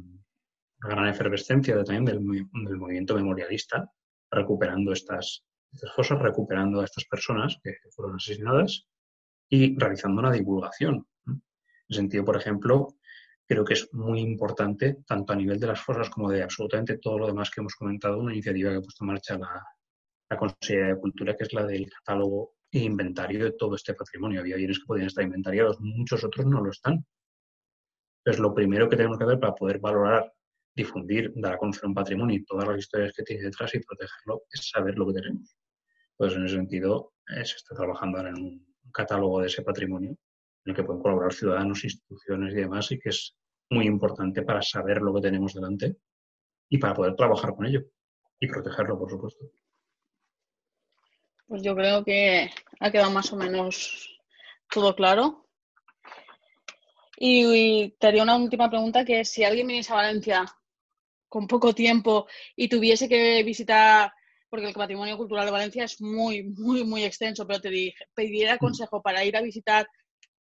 gran 0.79 1.09
efervescencia 1.09 1.83
también 1.83 2.05
del, 2.05 2.21
movimiento 2.21 3.17
memorialista, 3.17 3.91
recuperando 4.31 4.93
estas, 4.93 5.45
estas 5.73 5.93
cosas, 5.93 6.23
recuperando 6.23 6.81
a 6.81 6.85
estas 6.85 7.05
personas 7.07 7.59
que 7.65 7.75
fueron 7.91 8.15
asesinadas 8.15 8.87
y 9.49 9.77
realizando 9.77 10.21
una 10.21 10.31
divulgación. 10.31 11.09
En 11.27 11.43
ese 11.89 12.01
sentido, 12.01 12.25
por 12.25 12.37
ejemplo, 12.37 12.95
creo 13.45 13.65
que 13.65 13.75
es 13.75 13.93
muy 13.93 14.21
importante, 14.21 14.99
tanto 15.05 15.33
a 15.33 15.37
nivel 15.37 15.59
de 15.59 15.67
las 15.67 15.81
fosas 15.81 16.09
como 16.11 16.31
de 16.31 16.45
absolutamente 16.45 16.99
todo 16.99 17.19
lo 17.19 17.27
demás 17.27 17.51
que 17.51 17.61
hemos 17.61 17.75
comentado, 17.75 18.21
una 18.21 18.35
iniciativa 18.35 18.71
que 18.71 18.77
ha 18.77 18.83
puesto 18.83 19.03
en 19.03 19.09
marcha 19.09 19.37
la 19.37 20.37
Consejería 20.39 20.95
de 20.95 21.01
Cultura, 21.01 21.37
que 21.37 21.43
es 21.43 21.53
la 21.53 21.67
del 21.67 21.91
catálogo 21.91 22.54
inventario 22.83 23.45
de 23.45 23.53
todo 23.53 23.77
este 23.77 23.95
patrimonio. 23.95 24.41
Había 24.41 24.57
bienes 24.57 24.79
que 24.79 24.87
podían 24.87 25.07
estar 25.07 25.25
inventariados, 25.25 25.81
muchos 25.81 26.25
otros 26.25 26.47
no 26.47 26.61
lo 26.61 26.71
están. 26.71 27.05
Entonces, 28.25 28.41
lo 28.41 28.55
primero 28.55 28.89
que 28.89 28.97
tenemos 28.97 29.19
que 29.19 29.25
hacer 29.25 29.39
para 29.39 29.55
poder 29.55 29.79
valorar, 29.79 30.33
difundir, 30.75 31.33
dar 31.37 31.55
a 31.55 31.59
conocer 31.59 31.87
un 31.87 31.95
patrimonio 31.95 32.37
y 32.37 32.45
todas 32.45 32.67
las 32.67 32.79
historias 32.79 33.13
que 33.15 33.23
tiene 33.23 33.45
detrás 33.45 33.75
y 33.75 33.81
protegerlo 33.81 34.43
es 34.51 34.69
saber 34.71 34.97
lo 34.97 35.07
que 35.07 35.21
tenemos. 35.21 35.57
Pues 36.17 36.35
en 36.35 36.45
ese 36.45 36.57
sentido, 36.57 37.13
eh, 37.29 37.45
se 37.45 37.57
está 37.57 37.75
trabajando 37.75 38.19
en 38.21 38.35
un 38.35 38.75
catálogo 38.93 39.41
de 39.41 39.47
ese 39.47 39.63
patrimonio 39.63 40.11
en 40.11 40.71
el 40.71 40.75
que 40.75 40.83
pueden 40.83 41.03
colaborar 41.03 41.33
ciudadanos, 41.33 41.85
instituciones 41.85 42.55
y 42.55 42.57
demás, 42.57 42.91
y 42.93 42.99
que 42.99 43.11
es 43.11 43.37
muy 43.71 43.87
importante 43.87 44.43
para 44.43 44.63
saber 44.63 45.03
lo 45.03 45.15
que 45.15 45.21
tenemos 45.21 45.55
delante 45.55 45.97
y 46.69 46.79
para 46.79 46.95
poder 46.95 47.15
trabajar 47.15 47.55
con 47.55 47.67
ello 47.67 47.83
y 48.41 48.49
protegerlo, 48.49 48.99
por 48.99 49.11
supuesto. 49.11 49.45
Pues 51.47 51.63
yo 51.63 51.75
creo 51.75 52.05
que 52.05 52.51
ha 52.81 52.91
quedado 52.91 53.11
más 53.11 53.33
o 53.33 53.37
menos 53.37 54.19
todo 54.71 54.95
claro. 54.95 55.47
Y, 57.17 57.91
te 57.99 58.07
haría 58.07 58.23
una 58.23 58.37
última 58.37 58.69
pregunta 58.69 59.05
que 59.05 59.25
si 59.25 59.45
alguien 59.45 59.67
viniese 59.67 59.93
a 59.93 59.97
Valencia 59.97 60.45
con 61.29 61.47
poco 61.47 61.75
tiempo 61.75 62.27
y 62.57 62.69
tuviese 62.69 63.09
que 63.09 63.43
visitar, 63.43 64.13
porque 64.49 64.69
el 64.69 64.75
patrimonio 64.75 65.17
cultural 65.17 65.47
de 65.47 65.53
Valencia 65.53 65.85
es 65.85 66.01
muy, 66.01 66.43
muy, 66.43 66.85
muy 66.85 67.05
extenso, 67.05 67.47
pero 67.47 67.61
te 67.61 67.71
dije, 67.71 68.05
pediría 68.15 68.59
consejo 68.59 69.01
para 69.03 69.25
ir 69.25 69.37
a 69.37 69.43
visitar 69.43 69.87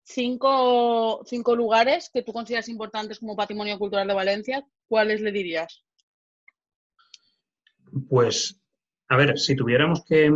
cinco, 0.03 1.23
cinco 1.25 1.57
lugares 1.57 2.11
que 2.13 2.23
tú 2.23 2.33
consideras 2.33 2.69
importantes 2.69 3.19
como 3.19 3.37
patrimonio 3.37 3.79
cultural 3.79 4.07
de 4.07 4.15
Valencia, 4.15 4.67
¿cuáles 4.87 5.21
le 5.21 5.33
dirías? 5.33 5.85
Pues, 8.09 8.61
a 9.09 9.17
ver, 9.17 9.39
si 9.39 9.57
tuviéramos 9.57 10.05
que, 10.05 10.31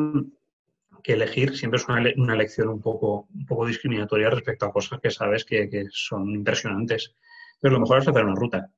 que 1.03 1.13
elegir 1.13 1.57
siempre 1.57 1.79
es 1.79 1.89
una, 1.89 2.35
elección 2.35 2.69
un 2.69 2.81
poco, 2.81 3.29
un 3.35 3.47
poco 3.47 3.67
discriminatoria 3.67 4.31
respecto 4.31 4.67
a 4.67 4.73
cosas 4.73 5.01
que 5.01 5.11
sabes 5.11 5.45
que, 5.45 5.87
son 5.91 6.31
impresionantes. 6.31 7.15
Pero 7.61 7.75
lo 7.75 7.81
mejor 7.81 7.99
es 7.99 8.09
hacer 8.09 8.25
una 8.25 8.35
ruta. 8.35 8.71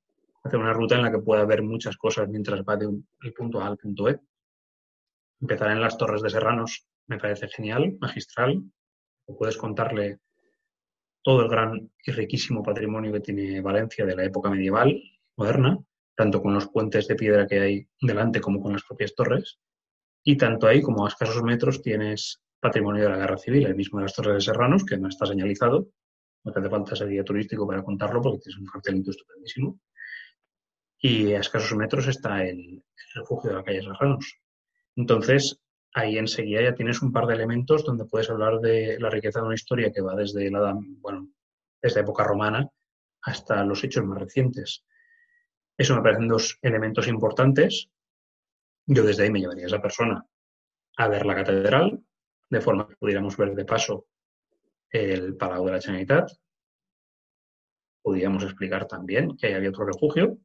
Hacer 0.43 0.59
una 0.59 0.73
ruta 0.73 0.97
en 0.97 1.03
la 1.03 1.11
que 1.11 1.19
pueda 1.19 1.45
ver 1.45 1.63
muchas 1.63 1.97
cosas 1.97 2.29
mientras 2.29 2.63
va 2.63 2.77
de 2.77 2.87
un, 2.87 3.07
punto 3.37 3.61
A 3.61 3.67
al 3.67 3.77
punto 3.77 4.09
E. 4.09 4.19
Empezar 5.41 5.71
en 5.71 5.81
las 5.81 5.97
Torres 5.99 6.23
de 6.23 6.31
Serranos 6.31 6.87
me 7.07 7.19
parece 7.19 7.49
genial, 7.49 7.97
magistral. 8.01 8.63
puedes 9.27 9.57
contarle 9.57 10.19
todo 11.23 11.43
el 11.43 11.49
gran 11.49 11.91
y 12.05 12.13
riquísimo 12.13 12.63
patrimonio 12.63 13.13
que 13.13 13.21
tiene 13.21 13.61
Valencia 13.61 14.07
de 14.07 14.17
la 14.17 14.25
época 14.25 14.51
medieval, 14.51 15.03
moderna, 15.37 15.79
tanto 16.15 16.41
con 16.41 16.55
los 16.55 16.69
puentes 16.69 17.07
de 17.09 17.15
piedra 17.15 17.47
que 17.47 17.61
hay 17.61 17.89
delante 18.01 18.41
como 18.41 18.61
con 18.61 18.73
las 18.73 18.85
propias 18.85 19.15
torres 19.15 19.59
Y 20.23 20.37
tanto 20.37 20.67
ahí 20.67 20.83
como 20.83 21.05
a 21.05 21.09
escasos 21.09 21.43
metros 21.43 21.83
tienes 21.83 22.41
patrimonio 22.61 23.05
de 23.05 23.11
la 23.11 23.17
guerra 23.17 23.39
civil, 23.39 23.67
el 23.67 23.75
mismo 23.75 23.99
de 23.99 24.05
las 24.05 24.15
Torres 24.15 24.35
de 24.35 24.41
Serranos, 24.41 24.85
que 24.85 24.99
no 24.99 25.09
está 25.09 25.27
señalizado. 25.27 25.89
No 26.45 26.53
te 26.53 26.61
hace 26.61 26.71
falta 26.71 26.95
ese 26.95 27.07
guía 27.07 27.25
turístico 27.25 27.67
para 27.67 27.83
contarlo 27.83 28.21
porque 28.21 28.41
tienes 28.41 28.61
un 28.61 28.67
cartelito 28.67 29.11
estupendísimo. 29.11 29.79
Y 30.99 31.33
a 31.33 31.41
escasos 31.41 31.77
metros 31.77 32.07
está 32.09 32.45
el, 32.45 32.83
refugio 33.15 33.51
de 33.51 33.57
la 33.57 33.65
calle 33.65 33.83
Serranos. 33.83 34.39
Entonces, 34.97 35.59
ahí 35.95 36.19
enseguida 36.19 36.63
ya 36.63 36.75
tienes 36.75 37.03
un 37.03 37.13
par 37.13 37.27
de 37.27 37.35
elementos 37.35 37.85
donde 37.85 38.05
puedes 38.05 38.31
hablar 38.31 38.61
de 38.61 38.99
la 39.01 39.11
riqueza 39.11 39.41
de 39.41 39.47
una 39.47 39.55
historia 39.55 39.91
que 39.91 40.03
va 40.03 40.15
desde 40.15 40.51
la, 40.51 40.79
bueno, 41.01 41.29
desde 41.83 42.01
época 42.01 42.25
romana 42.25 42.69
hasta 43.23 43.65
los 43.65 43.83
hechos 43.85 44.05
más 44.05 44.19
recientes. 44.19 44.85
Eso 45.77 45.97
me 45.97 46.03
parecen 46.03 46.29
dos 46.29 46.59
elementos 46.63 47.09
importantes. 47.09 47.89
Yo 48.93 49.05
desde 49.05 49.23
ahí 49.23 49.31
me 49.31 49.39
llevaría 49.39 49.65
a 49.65 49.67
esa 49.69 49.81
persona 49.81 50.27
a 50.97 51.09
ver 51.09 51.25
la 51.25 51.37
catedral, 51.37 52.03
de 52.49 52.61
forma 52.61 52.89
que 52.89 52.97
pudiéramos 52.97 53.37
ver 53.37 53.55
de 53.55 53.65
paso 53.65 54.09
el 54.91 55.37
Palau 55.37 55.65
de 55.67 55.73
la 55.73 55.81
Generalitat. 55.81 56.33
Podríamos 58.03 58.43
explicar 58.43 58.89
también 58.89 59.37
que 59.37 59.55
había 59.55 59.69
otro 59.69 59.87
refugio 59.87 60.39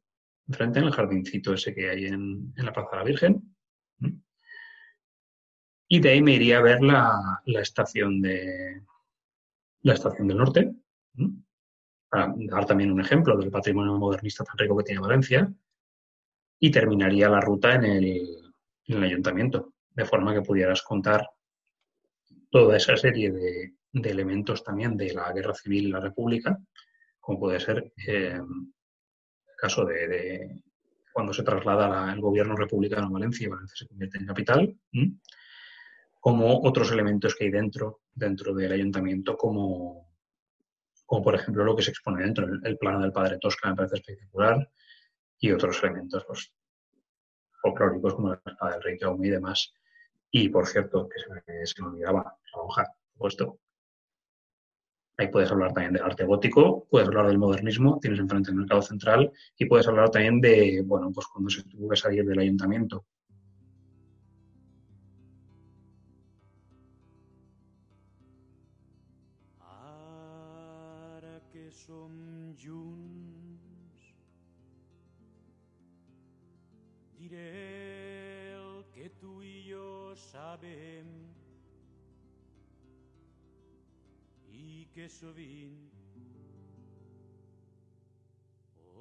enfrente 0.46 0.78
en 0.78 0.84
el 0.84 0.92
jardincito 0.92 1.54
ese 1.54 1.74
que 1.74 1.90
hay 1.90 2.06
en, 2.06 2.54
en 2.56 2.64
la 2.64 2.72
Plaza 2.72 2.90
de 2.92 2.96
la 2.98 3.02
Virgen. 3.02 3.56
Y 5.88 5.98
de 5.98 6.08
ahí 6.08 6.22
me 6.22 6.34
iría 6.34 6.58
a 6.58 6.62
ver 6.62 6.82
la, 6.82 7.42
la 7.46 7.60
estación 7.60 8.22
de 8.22 8.84
la 9.80 9.94
estación 9.94 10.28
del 10.28 10.38
norte, 10.38 10.72
para 12.08 12.32
dar 12.36 12.64
también 12.64 12.92
un 12.92 13.00
ejemplo 13.00 13.36
del 13.36 13.50
patrimonio 13.50 13.98
modernista 13.98 14.44
tan 14.44 14.56
rico 14.56 14.76
que 14.76 14.84
tiene 14.84 15.00
Valencia, 15.00 15.52
y 16.58 16.70
terminaría 16.70 17.28
la 17.28 17.40
ruta 17.40 17.74
en 17.74 17.84
el, 17.84 18.06
en 18.86 18.96
el 18.96 19.02
ayuntamiento, 19.02 19.74
de 19.90 20.04
forma 20.04 20.34
que 20.34 20.42
pudieras 20.42 20.82
contar 20.82 21.28
toda 22.50 22.76
esa 22.76 22.96
serie 22.96 23.30
de, 23.30 23.74
de, 23.92 24.10
elementos 24.10 24.62
también 24.62 24.96
de 24.96 25.12
la 25.12 25.32
guerra 25.32 25.54
civil 25.54 25.88
y 25.88 25.90
la 25.90 26.00
república, 26.00 26.58
como 27.20 27.40
puede 27.40 27.60
ser 27.60 27.92
eh, 28.06 28.38
el 28.38 29.56
caso 29.58 29.84
de, 29.84 30.62
cuando 31.12 31.32
se 31.32 31.42
traslada 31.42 31.88
la, 31.88 32.12
el 32.12 32.20
gobierno 32.20 32.56
republicano 32.56 33.06
a 33.06 33.10
Valencia 33.10 33.46
y 33.46 33.50
Valencia 33.50 33.76
se 33.76 33.88
convierte 33.88 34.18
en 34.18 34.26
capital, 34.26 34.78
como 36.20 36.60
otros 36.62 36.90
elementos 36.92 37.34
que 37.34 37.44
hay 37.44 37.50
dentro, 37.50 38.00
dentro 38.14 38.54
del 38.54 38.72
ayuntamiento, 38.72 39.36
como, 39.36 40.10
como 41.04 41.22
por 41.22 41.34
ejemplo 41.34 41.64
lo 41.64 41.76
que 41.76 41.82
se 41.82 41.90
expone 41.90 42.22
dentro, 42.22 42.46
el, 42.46 42.60
el 42.64 42.78
plano 42.78 43.00
del 43.00 43.12
padre 43.12 43.38
Tosca 43.40 43.70
me 43.70 43.76
parece 43.76 43.96
espectacular, 43.96 44.68
y 45.38 45.52
otros 45.52 45.82
elementos 45.82 46.24
pues, 46.26 46.52
folclóricos 47.60 48.14
como 48.14 48.28
la 48.30 48.40
espada 48.44 48.72
del 48.72 48.82
rey 48.82 48.98
Jaume 48.98 49.26
y 49.26 49.30
demás. 49.30 49.72
Y 50.30 50.48
por 50.48 50.66
cierto, 50.66 51.08
que 51.08 51.20
se 51.20 51.30
me, 51.30 51.66
se 51.66 51.82
me 51.82 51.88
olvidaba, 51.88 52.38
la 52.54 52.60
hoja, 52.60 52.94
por. 53.14 53.58
Ahí 55.18 55.28
puedes 55.28 55.50
hablar 55.50 55.72
también 55.72 55.94
del 55.94 56.02
arte 56.02 56.24
gótico, 56.24 56.86
puedes 56.90 57.08
hablar 57.08 57.28
del 57.28 57.38
modernismo, 57.38 57.98
tienes 58.00 58.20
enfrente 58.20 58.50
el 58.50 58.56
mercado 58.56 58.82
central 58.82 59.32
y 59.56 59.64
puedes 59.64 59.88
hablar 59.88 60.10
también 60.10 60.42
de, 60.42 60.82
bueno, 60.84 61.10
pues 61.10 61.26
cuando 61.26 61.48
se 61.48 61.62
tuvo 61.64 61.88
que 61.88 61.96
salir 61.96 62.24
del 62.26 62.38
ayuntamiento 62.38 63.06
sabem 80.36 81.10
i 84.52 84.86
que 84.92 85.06
sovint 85.08 85.78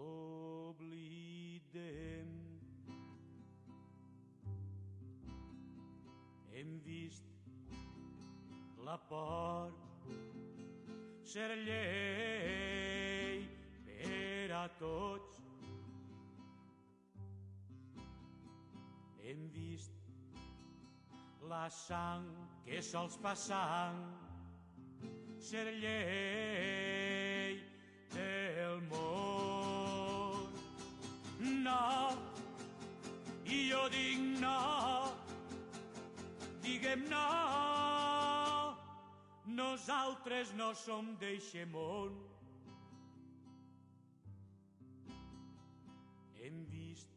oblidem. 0.04 1.42
Hem 6.54 6.72
vist 6.88 7.28
la 8.88 8.96
por 9.10 9.76
ser 11.34 11.52
llei 11.66 13.44
per 13.90 14.48
a 14.62 14.66
tots. 14.80 15.44
Hem 19.26 19.52
vist 19.60 20.05
la 21.50 21.70
sang 21.70 22.26
que 22.66 22.82
sols 22.82 23.18
passant 23.22 24.00
ser 25.48 25.66
llei 25.82 27.60
del 28.14 28.80
món. 28.90 30.56
No, 31.66 31.84
i 33.46 33.60
jo 33.70 33.84
dic 33.94 34.24
no, 34.42 34.56
diguem 36.66 37.06
no, 37.12 37.28
nosaltres 39.60 40.56
no 40.58 40.72
som 40.82 41.14
d'eixe 41.22 41.68
món. 41.76 42.18
Hem 46.42 46.66
vist 46.74 47.14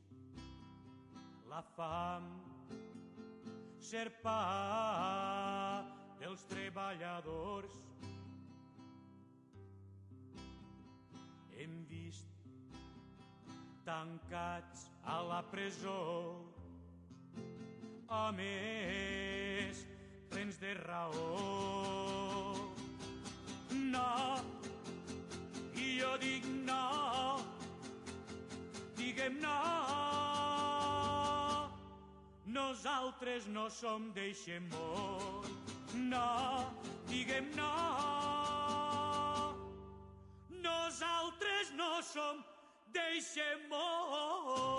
la 1.48 1.64
fam 1.76 2.28
ser 3.88 4.11
pa 4.20 5.83
dels 6.20 6.42
treballadors. 6.51 7.77
Hem 11.57 11.79
vist 11.88 12.29
tancats 13.87 14.85
a 15.09 15.16
la 15.31 15.40
presó 15.48 15.96
més 18.37 19.81
plens 20.29 20.61
de 20.61 20.74
raó. 20.83 21.33
No, 23.72 24.12
i 25.81 25.94
jo 25.96 26.12
dic 26.20 26.44
no, 26.68 26.85
Nosaltres 32.78 33.46
no 33.50 33.66
som 33.74 34.04
d'eixe 34.14 34.60
món. 34.70 35.46
No, 35.98 36.70
diguem 37.10 37.48
no. 37.56 37.70
Nosaltres 40.62 41.72
no 41.74 41.98
som 42.06 42.38
d'eixe 42.94 43.48
món. 43.66 44.78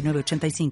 85. 0.01 0.71